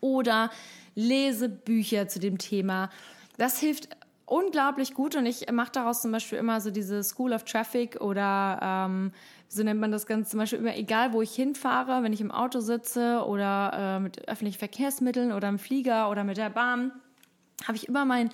oder 0.00 0.50
lese 0.94 1.48
Bücher 1.48 2.08
zu 2.08 2.20
dem 2.20 2.38
Thema. 2.38 2.90
Das 3.36 3.58
hilft 3.58 3.88
unglaublich 4.26 4.94
gut 4.94 5.16
und 5.16 5.26
ich 5.26 5.50
mache 5.50 5.72
daraus 5.72 6.02
zum 6.02 6.12
Beispiel 6.12 6.38
immer 6.38 6.60
so 6.60 6.70
diese 6.70 7.02
School 7.02 7.32
of 7.32 7.44
Traffic 7.44 8.00
oder 8.00 8.60
ähm, 8.62 9.12
so 9.48 9.64
nennt 9.64 9.80
man 9.80 9.90
das 9.90 10.06
Ganze 10.06 10.30
zum 10.30 10.38
Beispiel 10.38 10.60
immer, 10.60 10.76
egal 10.76 11.12
wo 11.12 11.20
ich 11.20 11.34
hinfahre, 11.34 12.04
wenn 12.04 12.12
ich 12.12 12.20
im 12.20 12.30
Auto 12.30 12.60
sitze 12.60 13.24
oder 13.26 13.72
äh, 13.74 14.00
mit 14.00 14.28
öffentlichen 14.28 14.58
Verkehrsmitteln 14.58 15.32
oder 15.32 15.48
im 15.48 15.58
Flieger 15.58 16.08
oder 16.10 16.22
mit 16.22 16.36
der 16.36 16.50
Bahn, 16.50 16.92
habe 17.66 17.76
ich 17.76 17.88
immer 17.88 18.04
mein 18.04 18.30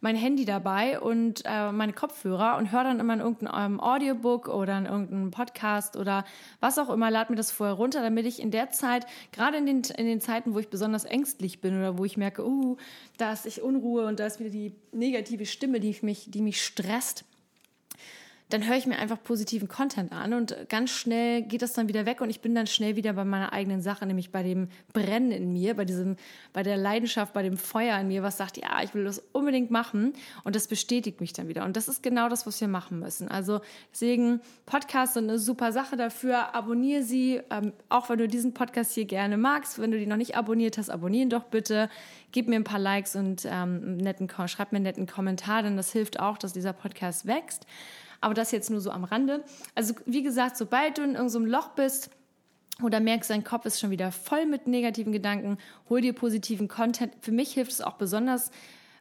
mein 0.00 0.16
Handy 0.16 0.44
dabei 0.44 1.00
und 1.00 1.42
äh, 1.44 1.72
meine 1.72 1.92
Kopfhörer 1.92 2.56
und 2.56 2.72
höre 2.72 2.84
dann 2.84 3.00
immer 3.00 3.14
in 3.14 3.20
irgendein 3.20 3.72
ähm, 3.72 3.80
Audiobook 3.80 4.48
oder 4.48 4.78
in 4.78 4.86
irgendeinem 4.86 5.30
Podcast 5.30 5.96
oder 5.96 6.24
was 6.60 6.78
auch 6.78 6.90
immer, 6.90 7.10
lade 7.10 7.32
mir 7.32 7.36
das 7.36 7.50
vorher 7.50 7.74
runter, 7.74 8.02
damit 8.02 8.26
ich 8.26 8.40
in 8.40 8.50
der 8.50 8.70
Zeit, 8.70 9.06
gerade 9.32 9.58
in 9.58 9.66
den, 9.66 9.82
in 9.96 10.06
den 10.06 10.20
Zeiten, 10.20 10.54
wo 10.54 10.58
ich 10.58 10.68
besonders 10.68 11.04
ängstlich 11.04 11.60
bin 11.60 11.78
oder 11.78 11.98
wo 11.98 12.04
ich 12.04 12.16
merke, 12.16 12.46
uh, 12.46 12.76
da 13.18 13.32
ist 13.32 13.46
ich 13.46 13.62
Unruhe 13.62 14.06
und 14.06 14.20
da 14.20 14.26
ist 14.26 14.40
wieder 14.40 14.50
die 14.50 14.74
negative 14.92 15.46
Stimme, 15.46 15.80
die 15.80 15.96
mich, 16.02 16.30
die 16.30 16.42
mich 16.42 16.64
stresst, 16.64 17.24
dann 18.50 18.66
höre 18.66 18.76
ich 18.76 18.86
mir 18.86 18.98
einfach 18.98 19.22
positiven 19.22 19.68
Content 19.68 20.12
an 20.12 20.34
und 20.34 20.56
ganz 20.68 20.90
schnell 20.90 21.42
geht 21.42 21.62
das 21.62 21.72
dann 21.72 21.88
wieder 21.88 22.04
weg 22.04 22.20
und 22.20 22.30
ich 22.30 22.40
bin 22.40 22.54
dann 22.54 22.66
schnell 22.66 22.96
wieder 22.96 23.12
bei 23.12 23.24
meiner 23.24 23.52
eigenen 23.52 23.80
Sache, 23.80 24.04
nämlich 24.06 24.30
bei 24.30 24.42
dem 24.42 24.68
Brennen 24.92 25.30
in 25.30 25.52
mir, 25.52 25.74
bei 25.74 25.84
diesem, 25.84 26.16
bei 26.52 26.62
der 26.62 26.76
Leidenschaft, 26.76 27.32
bei 27.32 27.42
dem 27.42 27.56
Feuer 27.56 27.98
in 27.98 28.08
mir, 28.08 28.22
was 28.22 28.36
sagt, 28.36 28.56
ja, 28.56 28.82
ich 28.82 28.92
will 28.92 29.04
das 29.04 29.22
unbedingt 29.32 29.70
machen 29.70 30.14
und 30.44 30.56
das 30.56 30.66
bestätigt 30.66 31.20
mich 31.20 31.32
dann 31.32 31.48
wieder. 31.48 31.64
Und 31.64 31.76
das 31.76 31.88
ist 31.88 32.02
genau 32.02 32.28
das, 32.28 32.46
was 32.46 32.60
wir 32.60 32.68
machen 32.68 32.98
müssen. 32.98 33.28
Also 33.28 33.60
deswegen 33.92 34.40
Podcasts 34.66 35.14
sind 35.14 35.28
eine 35.28 35.38
super 35.38 35.72
Sache 35.72 35.96
dafür. 35.96 36.54
Abonniere 36.54 37.02
sie, 37.02 37.40
ähm, 37.50 37.72
auch 37.88 38.08
wenn 38.08 38.18
du 38.18 38.28
diesen 38.28 38.52
Podcast 38.52 38.92
hier 38.92 39.04
gerne 39.04 39.36
magst. 39.36 39.78
Wenn 39.78 39.90
du 39.90 39.98
die 39.98 40.06
noch 40.06 40.16
nicht 40.16 40.36
abonniert 40.36 40.76
hast, 40.76 40.90
abonnieren 40.90 41.30
doch 41.30 41.44
bitte. 41.44 41.88
Gib 42.32 42.48
mir 42.48 42.56
ein 42.56 42.64
paar 42.64 42.78
Likes 42.78 43.16
und 43.16 43.46
ähm, 43.48 43.96
netten, 43.96 44.28
schreib 44.46 44.72
mir 44.72 44.76
einen 44.76 44.84
netten 44.84 45.06
Kommentar, 45.06 45.62
denn 45.62 45.76
das 45.76 45.92
hilft 45.92 46.20
auch, 46.20 46.38
dass 46.38 46.52
dieser 46.52 46.72
Podcast 46.72 47.26
wächst. 47.26 47.66
Aber 48.20 48.34
das 48.34 48.50
jetzt 48.50 48.70
nur 48.70 48.80
so 48.80 48.90
am 48.90 49.04
Rande. 49.04 49.44
Also 49.74 49.94
wie 50.06 50.22
gesagt, 50.22 50.56
sobald 50.56 50.98
du 50.98 51.02
in 51.02 51.14
irgendeinem 51.14 51.46
Loch 51.46 51.68
bist, 51.70 52.10
oder 52.82 53.00
merkst, 53.00 53.30
dein 53.30 53.44
Kopf 53.44 53.66
ist 53.66 53.80
schon 53.80 53.90
wieder 53.90 54.12
voll 54.12 54.46
mit 54.46 54.66
negativen 54.66 55.12
Gedanken, 55.12 55.58
hol 55.88 56.00
dir 56.00 56.12
positiven 56.12 56.68
Content. 56.68 57.12
Für 57.20 57.32
mich 57.32 57.52
hilft 57.52 57.72
es 57.72 57.80
auch 57.80 57.94
besonders, 57.94 58.50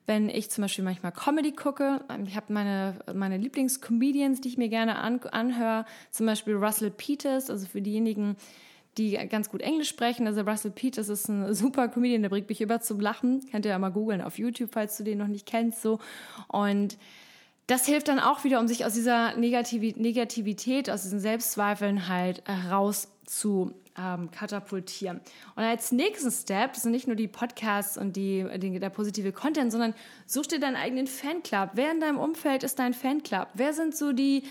wenn 0.05 0.29
ich 0.29 0.49
zum 0.49 0.63
Beispiel 0.63 0.83
manchmal 0.83 1.11
Comedy 1.11 1.51
gucke. 1.51 2.01
Ich 2.25 2.35
habe 2.35 2.51
meine, 2.51 2.99
meine 3.13 3.37
Lieblingscomedians, 3.37 4.41
die 4.41 4.49
ich 4.49 4.57
mir 4.57 4.69
gerne 4.69 4.97
an, 4.97 5.19
anhöre. 5.31 5.85
Zum 6.11 6.25
Beispiel 6.25 6.55
Russell 6.55 6.91
Peters, 6.91 7.49
also 7.49 7.67
für 7.67 7.81
diejenigen, 7.81 8.35
die 8.97 9.11
ganz 9.29 9.49
gut 9.49 9.61
Englisch 9.61 9.89
sprechen. 9.89 10.25
Also 10.25 10.41
Russell 10.41 10.71
Peters 10.71 11.09
ist 11.09 11.29
ein 11.29 11.53
super 11.53 11.87
Comedian, 11.87 12.23
der 12.23 12.29
bringt 12.29 12.49
mich 12.49 12.59
über 12.59 12.81
zum 12.81 12.99
Lachen. 12.99 13.45
Könnt 13.51 13.65
ihr 13.65 13.71
ja 13.71 13.79
mal 13.79 13.91
googeln 13.91 14.21
auf 14.21 14.39
YouTube, 14.39 14.71
falls 14.73 14.97
du 14.97 15.03
den 15.03 15.19
noch 15.19 15.27
nicht 15.27 15.45
kennst. 15.45 15.81
So. 15.81 15.99
Und 16.47 16.97
das 17.69 17.85
hilft 17.85 18.07
dann 18.07 18.19
auch 18.19 18.43
wieder, 18.43 18.59
um 18.59 18.67
sich 18.67 18.83
aus 18.83 18.93
dieser 18.93 19.37
Negativität, 19.37 20.89
aus 20.89 21.03
diesen 21.03 21.19
Selbstzweifeln 21.19 22.07
halt 22.07 22.41
raus 22.71 23.09
zu 23.25 23.75
ähm, 23.95 24.31
katapultieren. 24.31 25.21
Und 25.55 25.63
als 25.63 25.91
nächsten 25.91 26.31
Step, 26.31 26.73
das 26.73 26.81
sind 26.81 26.91
nicht 26.91 27.05
nur 27.05 27.15
die 27.15 27.27
Podcasts 27.27 27.95
und 27.95 28.15
die, 28.15 28.43
die, 28.57 28.79
der 28.79 28.89
positive 28.89 29.31
Content, 29.31 29.71
sondern 29.71 29.93
such 30.25 30.47
dir 30.47 30.59
deinen 30.59 30.77
eigenen 30.77 31.05
Fanclub. 31.05 31.71
Wer 31.73 31.91
in 31.91 31.99
deinem 31.99 32.17
Umfeld 32.17 32.63
ist 32.63 32.79
dein 32.79 32.95
Fanclub? 32.95 33.49
Wer 33.53 33.73
sind 33.73 33.95
so 33.95 34.13
die, 34.13 34.43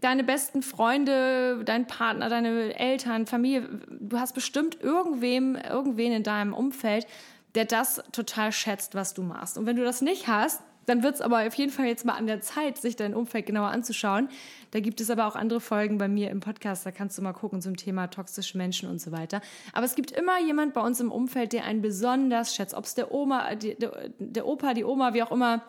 deine 0.00 0.24
besten 0.24 0.60
Freunde, 0.60 1.62
dein 1.64 1.86
Partner, 1.86 2.28
deine 2.28 2.76
Eltern, 2.76 3.26
Familie? 3.26 3.68
Du 3.88 4.18
hast 4.18 4.34
bestimmt 4.34 4.82
irgendwem, 4.82 5.54
irgendwen 5.54 6.10
in 6.10 6.24
deinem 6.24 6.52
Umfeld, 6.52 7.06
der 7.54 7.66
das 7.66 8.02
total 8.10 8.50
schätzt, 8.50 8.96
was 8.96 9.14
du 9.14 9.22
machst. 9.22 9.58
Und 9.58 9.66
wenn 9.66 9.76
du 9.76 9.84
das 9.84 10.00
nicht 10.00 10.26
hast, 10.26 10.60
dann 10.86 11.02
wird 11.02 11.16
es 11.16 11.20
aber 11.20 11.46
auf 11.46 11.54
jeden 11.54 11.72
Fall 11.72 11.86
jetzt 11.86 12.04
mal 12.04 12.14
an 12.14 12.26
der 12.26 12.40
Zeit, 12.40 12.78
sich 12.78 12.96
dein 12.96 13.14
Umfeld 13.14 13.46
genauer 13.46 13.68
anzuschauen. 13.68 14.28
Da 14.70 14.80
gibt 14.80 15.00
es 15.00 15.10
aber 15.10 15.26
auch 15.26 15.36
andere 15.36 15.60
Folgen 15.60 15.98
bei 15.98 16.08
mir 16.08 16.30
im 16.30 16.40
Podcast, 16.40 16.84
da 16.84 16.90
kannst 16.90 17.16
du 17.18 17.22
mal 17.22 17.32
gucken 17.32 17.62
zum 17.62 17.76
Thema 17.76 18.08
toxische 18.08 18.58
Menschen 18.58 18.88
und 18.88 19.00
so 19.00 19.12
weiter. 19.12 19.40
Aber 19.72 19.86
es 19.86 19.94
gibt 19.94 20.10
immer 20.10 20.40
jemand 20.40 20.74
bei 20.74 20.80
uns 20.80 21.00
im 21.00 21.12
Umfeld, 21.12 21.52
der 21.52 21.64
einen 21.64 21.82
besonders 21.82 22.54
schätzt, 22.54 22.74
ob 22.74 22.84
es 22.84 22.94
der 22.94 23.12
Oma, 23.12 23.54
die, 23.54 23.74
der, 23.76 24.10
der 24.18 24.46
Opa, 24.46 24.74
die 24.74 24.84
Oma, 24.84 25.14
wie 25.14 25.22
auch 25.22 25.32
immer, 25.32 25.62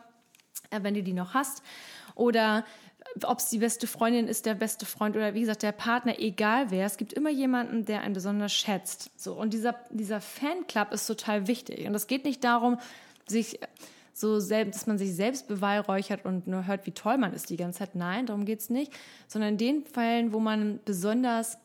äh, 0.70 0.80
wenn 0.82 0.94
du 0.94 1.04
die 1.04 1.14
noch 1.14 1.34
hast, 1.34 1.62
oder 2.16 2.66
ob 3.24 3.40
es 3.40 3.50
die 3.50 3.60
beste 3.60 3.88
Freundin 3.88 4.28
ist, 4.28 4.46
der 4.46 4.56
beste 4.56 4.86
Freund 4.86 5.16
oder 5.16 5.34
wie 5.34 5.42
gesagt 5.42 5.64
der 5.64 5.72
Partner, 5.72 6.20
egal 6.20 6.72
wer, 6.72 6.86
es 6.86 6.98
gibt 6.98 7.14
immer 7.14 7.30
jemanden, 7.30 7.86
der 7.86 8.02
einen 8.02 8.14
besonders 8.14 8.54
schätzt. 8.54 9.12
So 9.16 9.34
und 9.34 9.54
dieser 9.54 9.76
dieser 9.90 10.22
Fanclub 10.22 10.92
ist 10.92 11.06
total 11.06 11.48
wichtig 11.48 11.88
und 11.88 11.96
es 11.96 12.08
geht 12.08 12.26
nicht 12.26 12.44
darum, 12.44 12.80
sich 13.28 13.60
so 14.18 14.40
selbst, 14.40 14.76
dass 14.76 14.88
man 14.88 14.98
sich 14.98 15.14
selbst 15.14 15.50
beweihräuchert 15.50 16.24
und 16.24 16.48
nur 16.48 16.66
hört, 16.66 16.86
wie 16.88 16.92
toll 16.92 17.18
man 17.18 17.34
ist 17.34 17.50
die 17.50 17.58
ganze 17.58 17.80
Zeit. 17.80 17.96
Nein, 17.96 18.26
darum 18.26 18.46
geht's 18.46 18.70
nicht. 18.70 18.94
Sondern 19.28 19.52
in 19.52 19.58
den 19.58 19.84
Fällen, 19.84 20.32
wo 20.32 20.40
man 20.40 20.80
besonders 20.86 21.58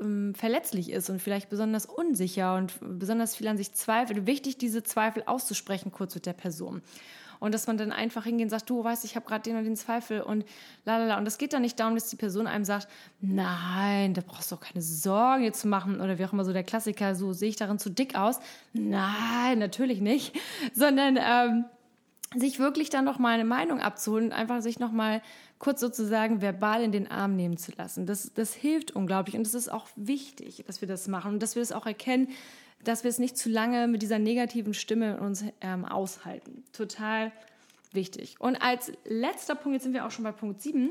ähm, 0.00 0.32
verletzlich 0.36 0.92
ist 0.92 1.10
und 1.10 1.20
vielleicht 1.20 1.50
besonders 1.50 1.86
unsicher 1.86 2.54
und 2.54 2.72
besonders 2.80 3.34
viel 3.34 3.48
an 3.48 3.56
sich 3.56 3.72
zweifelt, 3.72 4.26
wichtig, 4.26 4.58
diese 4.58 4.84
Zweifel 4.84 5.24
auszusprechen 5.26 5.90
kurz 5.90 6.14
mit 6.14 6.24
der 6.24 6.34
Person. 6.34 6.82
Und 7.42 7.52
dass 7.52 7.66
man 7.66 7.76
dann 7.76 7.90
einfach 7.90 8.22
hingehen 8.22 8.48
sagt, 8.48 8.70
du 8.70 8.84
weißt, 8.84 9.04
ich 9.04 9.16
habe 9.16 9.26
gerade 9.26 9.42
den 9.42 9.56
und 9.56 9.64
den 9.64 9.74
Zweifel 9.74 10.20
und 10.20 10.44
lalala. 10.84 11.18
Und 11.18 11.24
das 11.24 11.38
geht 11.38 11.52
dann 11.52 11.62
nicht 11.62 11.80
darum, 11.80 11.96
dass 11.96 12.08
die 12.08 12.14
Person 12.14 12.46
einem 12.46 12.64
sagt, 12.64 12.86
nein, 13.20 14.14
da 14.14 14.22
brauchst 14.24 14.52
du 14.52 14.54
auch 14.54 14.60
keine 14.60 14.80
Sorgen 14.80 15.42
jetzt 15.42 15.60
zu 15.60 15.66
machen 15.66 16.00
oder 16.00 16.20
wie 16.20 16.24
auch 16.24 16.32
immer 16.32 16.44
so 16.44 16.52
der 16.52 16.62
Klassiker, 16.62 17.16
so 17.16 17.32
sehe 17.32 17.48
ich 17.48 17.56
darin 17.56 17.80
zu 17.80 17.90
dick 17.90 18.14
aus. 18.14 18.38
Nein, 18.74 19.58
natürlich 19.58 20.00
nicht. 20.00 20.38
Sondern 20.72 21.18
ähm, 21.20 21.64
sich 22.36 22.60
wirklich 22.60 22.90
dann 22.90 23.04
noch 23.04 23.18
mal 23.18 23.34
eine 23.34 23.44
Meinung 23.44 23.80
abzuholen 23.80 24.26
und 24.26 24.32
einfach 24.32 24.62
sich 24.62 24.78
noch 24.78 24.92
mal 24.92 25.20
kurz 25.58 25.80
sozusagen 25.80 26.42
verbal 26.42 26.80
in 26.80 26.92
den 26.92 27.10
Arm 27.10 27.34
nehmen 27.34 27.56
zu 27.56 27.72
lassen. 27.76 28.06
Das, 28.06 28.32
das 28.34 28.54
hilft 28.54 28.92
unglaublich 28.92 29.34
und 29.34 29.44
es 29.44 29.54
ist 29.54 29.68
auch 29.68 29.88
wichtig, 29.96 30.62
dass 30.64 30.80
wir 30.80 30.86
das 30.86 31.08
machen 31.08 31.34
und 31.34 31.42
dass 31.42 31.56
wir 31.56 31.62
das 31.62 31.72
auch 31.72 31.86
erkennen, 31.86 32.28
dass 32.84 33.04
wir 33.04 33.08
es 33.08 33.18
nicht 33.18 33.36
zu 33.36 33.48
lange 33.48 33.88
mit 33.88 34.02
dieser 34.02 34.18
negativen 34.18 34.74
Stimme 34.74 35.20
uns 35.20 35.44
ähm, 35.60 35.84
aushalten. 35.84 36.64
Total 36.72 37.32
wichtig. 37.92 38.36
Und 38.40 38.56
als 38.56 38.92
letzter 39.04 39.54
Punkt, 39.54 39.74
jetzt 39.74 39.84
sind 39.84 39.92
wir 39.92 40.06
auch 40.06 40.10
schon 40.10 40.24
bei 40.24 40.32
Punkt 40.32 40.60
7, 40.60 40.90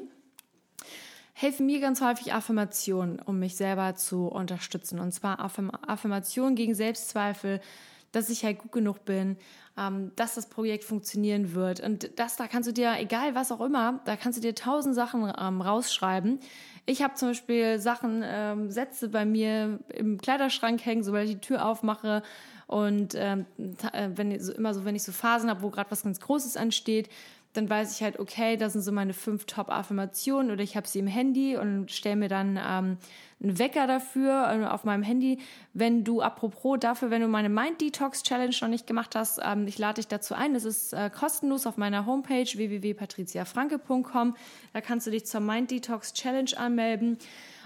helfen 1.34 1.66
mir 1.66 1.80
ganz 1.80 2.02
häufig 2.02 2.34
Affirmationen, 2.34 3.20
um 3.20 3.40
mich 3.40 3.56
selber 3.56 3.96
zu 3.96 4.28
unterstützen. 4.28 5.00
Und 5.00 5.12
zwar 5.12 5.40
Affirmationen 5.40 6.56
gegen 6.56 6.76
Selbstzweifel, 6.76 7.62
dass 8.12 8.30
ich 8.30 8.44
halt 8.44 8.60
gut 8.60 8.72
genug 8.72 9.06
bin, 9.06 9.38
ähm, 9.78 10.12
dass 10.16 10.36
das 10.36 10.50
Projekt 10.50 10.84
funktionieren 10.84 11.54
wird. 11.54 11.80
Und 11.80 12.20
das, 12.20 12.36
da 12.36 12.48
kannst 12.48 12.68
du 12.70 12.74
dir, 12.74 12.96
egal 13.00 13.36
was 13.36 13.52
auch 13.52 13.62
immer, 13.62 14.02
da 14.06 14.16
kannst 14.16 14.38
du 14.38 14.42
dir 14.42 14.56
tausend 14.56 14.96
Sachen 14.96 15.32
ähm, 15.40 15.62
rausschreiben. 15.62 16.40
Ich 16.86 17.02
habe 17.02 17.14
zum 17.16 17.30
Beispiel 17.30 17.80
Sachen, 17.80 18.24
ähm, 18.26 18.72
Sätze 18.72 19.10
bei 19.10 19.26
mir 19.26 19.80
im 19.90 20.20
Kleiderschrank 20.20 20.86
hängen, 20.86 21.04
sobald 21.04 21.30
ich 21.30 21.36
die 21.36 21.42
Tür 21.42 21.66
aufmache. 21.66 22.24
Und 22.68 23.16
ähm, 23.16 23.46
äh, 23.92 24.10
wenn 24.16 24.40
so, 24.40 24.54
immer 24.54 24.74
so, 24.74 24.86
wenn 24.86 24.96
ich 24.96 25.04
so 25.04 25.12
Phasen 25.12 25.50
habe, 25.50 25.62
wo 25.62 25.70
gerade 25.70 25.92
was 25.92 26.04
ganz 26.04 26.20
Großes 26.20 26.58
ansteht, 26.58 27.10
dann 27.54 27.70
weiß 27.70 27.96
ich 27.96 28.04
halt, 28.04 28.18
okay, 28.18 28.56
das 28.56 28.74
sind 28.74 28.82
so 28.82 28.92
meine 28.92 29.14
fünf 29.14 29.46
Top-Affirmationen 29.46 30.52
oder 30.52 30.64
ich 30.64 30.78
habe 30.78 30.88
sie 30.88 31.00
im 31.00 31.08
Handy 31.08 31.58
und 31.58 31.92
stelle 31.92 32.16
mir 32.16 32.30
dann 32.30 32.58
ähm, 32.58 32.98
einen 33.44 33.60
Wecker 33.60 33.88
dafür 33.88 34.50
äh, 34.50 34.66
auf 34.66 34.86
meinem 34.86 35.04
Handy. 35.04 35.40
Wenn 35.74 36.04
du, 36.04 36.22
apropos 36.22 36.78
dafür, 36.80 37.10
wenn 37.10 37.22
du 37.22 37.28
meine 37.28 37.50
Mind 37.50 37.82
Detox 37.82 38.24
Challenge 38.24 38.56
noch 38.62 38.70
nicht 38.70 38.88
gemacht 38.88 39.16
hast, 39.16 39.40
ähm, 39.44 39.68
ich 39.68 39.78
lade 39.78 39.96
dich 39.96 40.08
dazu 40.08 40.34
ein. 40.34 40.54
Das 40.54 40.64
ist 40.64 40.94
äh, 40.94 41.10
kostenlos 41.10 41.68
auf 41.68 41.76
meiner 41.76 42.06
Homepage 42.06 42.46
www.patriziafranke.com. 42.46 44.36
Da 44.72 44.82
kannst 44.82 45.08
du 45.08 45.12
dich 45.12 45.26
zur 45.26 45.42
Mind 45.42 45.72
Detox 45.72 46.14
Challenge 46.14 46.52
anmelden. 46.56 47.18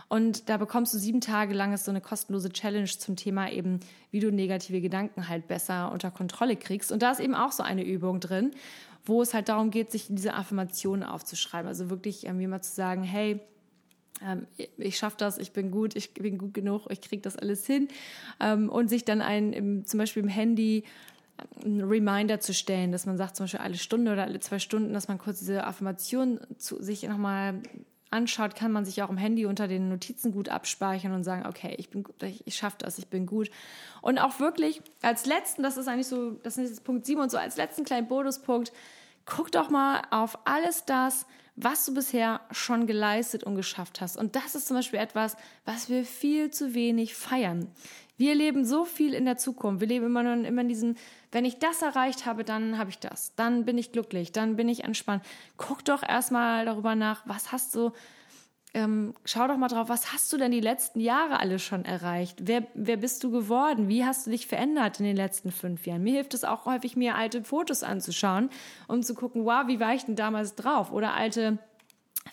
Und 0.07 0.49
da 0.49 0.57
bekommst 0.57 0.93
du 0.93 0.99
sieben 0.99 1.19
Tage 1.21 1.53
lang 1.53 1.75
so 1.77 1.89
eine 1.89 2.01
kostenlose 2.01 2.49
Challenge 2.49 2.85
zum 2.85 3.15
Thema 3.15 3.51
eben, 3.51 3.79
wie 4.11 4.19
du 4.19 4.31
negative 4.31 4.79
Gedanken 4.79 5.27
halt 5.29 5.47
besser 5.47 5.91
unter 5.91 6.11
Kontrolle 6.11 6.55
kriegst. 6.55 6.91
Und 6.91 7.01
da 7.01 7.11
ist 7.11 7.19
eben 7.19 7.33
auch 7.33 7.51
so 7.51 7.63
eine 7.63 7.83
Übung 7.83 8.19
drin, 8.19 8.51
wo 9.05 9.21
es 9.21 9.33
halt 9.33 9.49
darum 9.49 9.71
geht, 9.71 9.91
sich 9.91 10.07
diese 10.09 10.33
Affirmationen 10.33 11.03
aufzuschreiben. 11.03 11.67
Also 11.67 11.89
wirklich 11.89 12.25
irgendwie 12.25 12.47
mal 12.47 12.61
zu 12.61 12.73
sagen, 12.73 13.03
hey, 13.03 13.39
ähm, 14.23 14.47
ich 14.77 14.97
schaffe 14.97 15.17
das, 15.19 15.37
ich 15.37 15.51
bin 15.51 15.71
gut, 15.71 15.95
ich 15.95 16.13
bin 16.13 16.37
gut 16.37 16.53
genug, 16.53 16.87
ich 16.89 17.01
kriege 17.01 17.21
das 17.21 17.35
alles 17.35 17.65
hin. 17.65 17.87
Ähm, 18.39 18.69
und 18.69 18.89
sich 18.89 19.05
dann 19.05 19.21
ein, 19.21 19.83
zum 19.85 19.97
Beispiel 19.99 20.23
im 20.23 20.29
Handy 20.29 20.83
einen 21.63 21.81
Reminder 21.81 22.39
zu 22.39 22.53
stellen, 22.53 22.91
dass 22.91 23.05
man 23.05 23.17
sagt, 23.17 23.35
zum 23.35 23.43
Beispiel 23.43 23.59
alle 23.59 23.75
Stunde 23.75 24.13
oder 24.13 24.23
alle 24.23 24.39
zwei 24.39 24.59
Stunden, 24.59 24.93
dass 24.93 25.07
man 25.07 25.17
kurz 25.17 25.39
diese 25.39 25.65
Affirmation 25.65 26.39
zu 26.57 26.81
sich 26.81 27.03
nochmal 27.03 27.61
anschaut, 28.15 28.55
kann 28.55 28.71
man 28.71 28.85
sich 28.85 29.03
auch 29.03 29.09
im 29.09 29.17
Handy 29.17 29.45
unter 29.45 29.67
den 29.67 29.89
Notizen 29.89 30.31
gut 30.31 30.49
abspeichern 30.49 31.11
und 31.11 31.23
sagen, 31.23 31.45
okay, 31.45 31.75
ich 31.77 31.89
bin 31.89 32.03
gut, 32.03 32.23
ich, 32.23 32.47
ich 32.47 32.55
schaffe 32.55 32.77
das, 32.79 32.97
ich 32.97 33.07
bin 33.07 33.25
gut. 33.25 33.51
Und 34.01 34.17
auch 34.19 34.39
wirklich 34.39 34.81
als 35.01 35.25
letzten, 35.25 35.61
das 35.61 35.77
ist 35.77 35.87
eigentlich 35.87 36.07
so, 36.07 36.31
das 36.43 36.57
ist 36.57 36.83
Punkt 36.83 37.05
7 37.05 37.19
und 37.21 37.29
so, 37.29 37.37
als 37.37 37.57
letzten 37.57 37.83
kleinen 37.83 38.07
Bonuspunkt, 38.07 38.71
guck 39.25 39.51
doch 39.51 39.69
mal 39.69 40.01
auf 40.11 40.39
alles 40.45 40.85
das, 40.85 41.25
was 41.55 41.85
du 41.85 41.93
bisher 41.93 42.41
schon 42.51 42.85
geleistet 42.85 43.43
und 43.43 43.55
geschafft 43.55 44.01
hast. 44.01 44.17
Und 44.17 44.35
das 44.35 44.55
ist 44.55 44.67
zum 44.67 44.77
Beispiel 44.77 44.99
etwas, 44.99 45.37
was 45.63 45.89
wir 45.89 46.03
viel 46.03 46.51
zu 46.51 46.73
wenig 46.73 47.15
feiern. 47.15 47.67
Wir 48.17 48.35
leben 48.35 48.65
so 48.65 48.85
viel 48.85 49.13
in 49.13 49.25
der 49.25 49.37
Zukunft. 49.37 49.81
Wir 49.81 49.87
leben 49.87 50.05
immer, 50.05 50.23
nur, 50.23 50.45
immer 50.45 50.61
in 50.61 50.69
diesem, 50.69 50.95
wenn 51.31 51.45
ich 51.45 51.59
das 51.59 51.81
erreicht 51.81 52.25
habe, 52.25 52.43
dann 52.43 52.77
habe 52.77 52.89
ich 52.89 52.99
das. 52.99 53.33
Dann 53.35 53.65
bin 53.65 53.77
ich 53.77 53.91
glücklich, 53.91 54.31
dann 54.31 54.55
bin 54.55 54.69
ich 54.69 54.83
entspannt. 54.83 55.23
Guck 55.57 55.83
doch 55.83 56.01
erstmal 56.01 56.65
darüber 56.65 56.95
nach, 56.95 57.23
was 57.25 57.51
hast 57.51 57.75
du 57.75 57.91
ähm, 58.75 59.13
schau 59.23 59.47
doch 59.47 59.55
mal 59.55 59.69
drauf, 59.69 59.87
was 59.87 60.11
hast 60.11 60.31
du 60.33 60.37
denn 60.37 60.51
die 60.51 60.59
letzten 60.59 60.99
Jahre 60.99 61.39
alles 61.39 61.63
schon 61.63 61.85
erreicht? 61.85 62.39
Wer, 62.41 62.67
wer 62.73 62.97
bist 62.97 63.23
du 63.23 63.31
geworden? 63.31 63.87
Wie 63.87 64.03
hast 64.03 64.27
du 64.27 64.31
dich 64.31 64.47
verändert 64.47 64.99
in 64.99 65.05
den 65.05 65.15
letzten 65.15 65.53
fünf 65.53 65.87
Jahren? 65.87 66.03
Mir 66.03 66.15
hilft 66.15 66.33
es 66.33 66.43
auch 66.43 66.65
häufig, 66.65 66.97
mir 66.97 67.15
alte 67.15 67.45
Fotos 67.45 67.83
anzuschauen, 67.83 68.49
um 68.89 69.01
zu 69.01 69.15
gucken, 69.15 69.45
wow, 69.45 69.67
wie 69.67 69.79
war 69.79 69.93
ich 69.93 70.03
denn 70.03 70.17
damals 70.17 70.55
drauf? 70.55 70.91
Oder 70.91 71.13
alte 71.13 71.57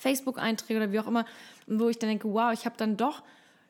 Facebook-Einträge 0.01 0.81
oder 0.81 0.91
wie 0.91 0.99
auch 0.99 1.07
immer, 1.07 1.27
wo 1.69 1.89
ich 1.89 2.01
dann 2.01 2.09
denke, 2.09 2.33
wow, 2.33 2.53
ich 2.53 2.67
habe 2.67 2.77
dann 2.77 2.97
doch 2.97 3.23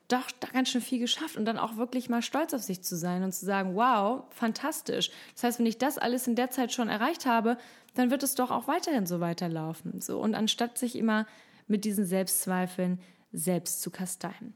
doch 0.08 0.26
ganz 0.52 0.68
schön 0.68 0.82
viel 0.82 0.98
geschafft 0.98 1.36
und 1.36 1.46
dann 1.46 1.58
auch 1.58 1.76
wirklich 1.76 2.10
mal 2.10 2.20
stolz 2.20 2.52
auf 2.52 2.62
sich 2.62 2.82
zu 2.82 2.96
sein 2.96 3.22
und 3.22 3.32
zu 3.32 3.46
sagen, 3.46 3.76
wow, 3.76 4.24
fantastisch. 4.30 5.10
Das 5.34 5.44
heißt, 5.44 5.58
wenn 5.58 5.66
ich 5.66 5.78
das 5.78 5.96
alles 5.96 6.26
in 6.26 6.36
der 6.36 6.50
Zeit 6.50 6.72
schon 6.72 6.88
erreicht 6.88 7.24
habe, 7.24 7.56
dann 7.94 8.10
wird 8.10 8.22
es 8.22 8.34
doch 8.34 8.50
auch 8.50 8.66
weiterhin 8.66 9.06
so 9.06 9.20
weiterlaufen. 9.20 10.02
So 10.02 10.20
und 10.20 10.34
anstatt 10.34 10.76
sich 10.76 10.96
immer 10.96 11.26
mit 11.68 11.84
diesen 11.84 12.04
Selbstzweifeln 12.04 13.00
selbst 13.32 13.82
zu 13.82 13.90
kasteien. 13.90 14.54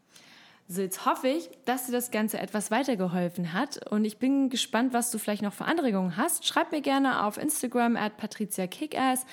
So, 0.68 0.82
jetzt 0.82 1.06
hoffe 1.06 1.28
ich, 1.28 1.48
dass 1.64 1.86
dir 1.86 1.92
das 1.92 2.10
Ganze 2.10 2.38
etwas 2.38 2.72
weitergeholfen 2.72 3.52
hat 3.52 3.86
und 3.90 4.04
ich 4.04 4.18
bin 4.18 4.50
gespannt, 4.50 4.92
was 4.92 5.12
du 5.12 5.18
vielleicht 5.18 5.42
noch 5.42 5.52
für 5.52 5.64
Anregungen 5.64 6.16
hast. 6.16 6.44
Schreib 6.44 6.72
mir 6.72 6.80
gerne 6.80 7.24
auf 7.24 7.38
Instagram 7.38 7.96
at 7.96 8.16
patriziakickass 8.16 9.26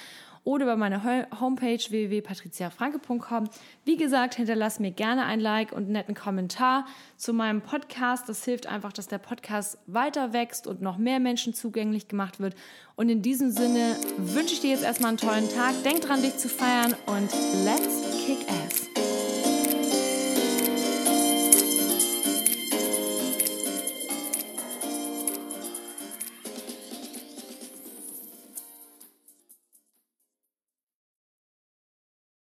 oder 0.43 0.65
über 0.65 0.75
meine 0.75 1.03
Homepage 1.39 1.79
www.patriziafranke.com. 1.89 3.49
Wie 3.85 3.97
gesagt, 3.97 4.35
hinterlass 4.35 4.79
mir 4.79 4.91
gerne 4.91 5.25
ein 5.25 5.39
Like 5.39 5.71
und 5.71 5.83
einen 5.83 5.93
netten 5.93 6.15
Kommentar 6.15 6.85
zu 7.17 7.33
meinem 7.33 7.61
Podcast. 7.61 8.27
Das 8.27 8.43
hilft 8.43 8.67
einfach, 8.67 8.93
dass 8.93 9.07
der 9.07 9.19
Podcast 9.19 9.77
weiter 9.87 10.33
wächst 10.33 10.67
und 10.67 10.81
noch 10.81 10.97
mehr 10.97 11.19
Menschen 11.19 11.53
zugänglich 11.53 12.07
gemacht 12.07 12.39
wird. 12.39 12.55
Und 12.95 13.09
in 13.09 13.21
diesem 13.21 13.51
Sinne 13.51 13.95
wünsche 14.17 14.53
ich 14.53 14.61
dir 14.61 14.71
jetzt 14.71 14.83
erstmal 14.83 15.09
einen 15.09 15.17
tollen 15.17 15.49
Tag. 15.49 15.73
Denk 15.83 16.01
dran, 16.01 16.21
dich 16.21 16.37
zu 16.37 16.49
feiern 16.49 16.93
und 17.05 17.31
let's 17.63 18.25
kick 18.25 18.45
ass. 18.49 18.82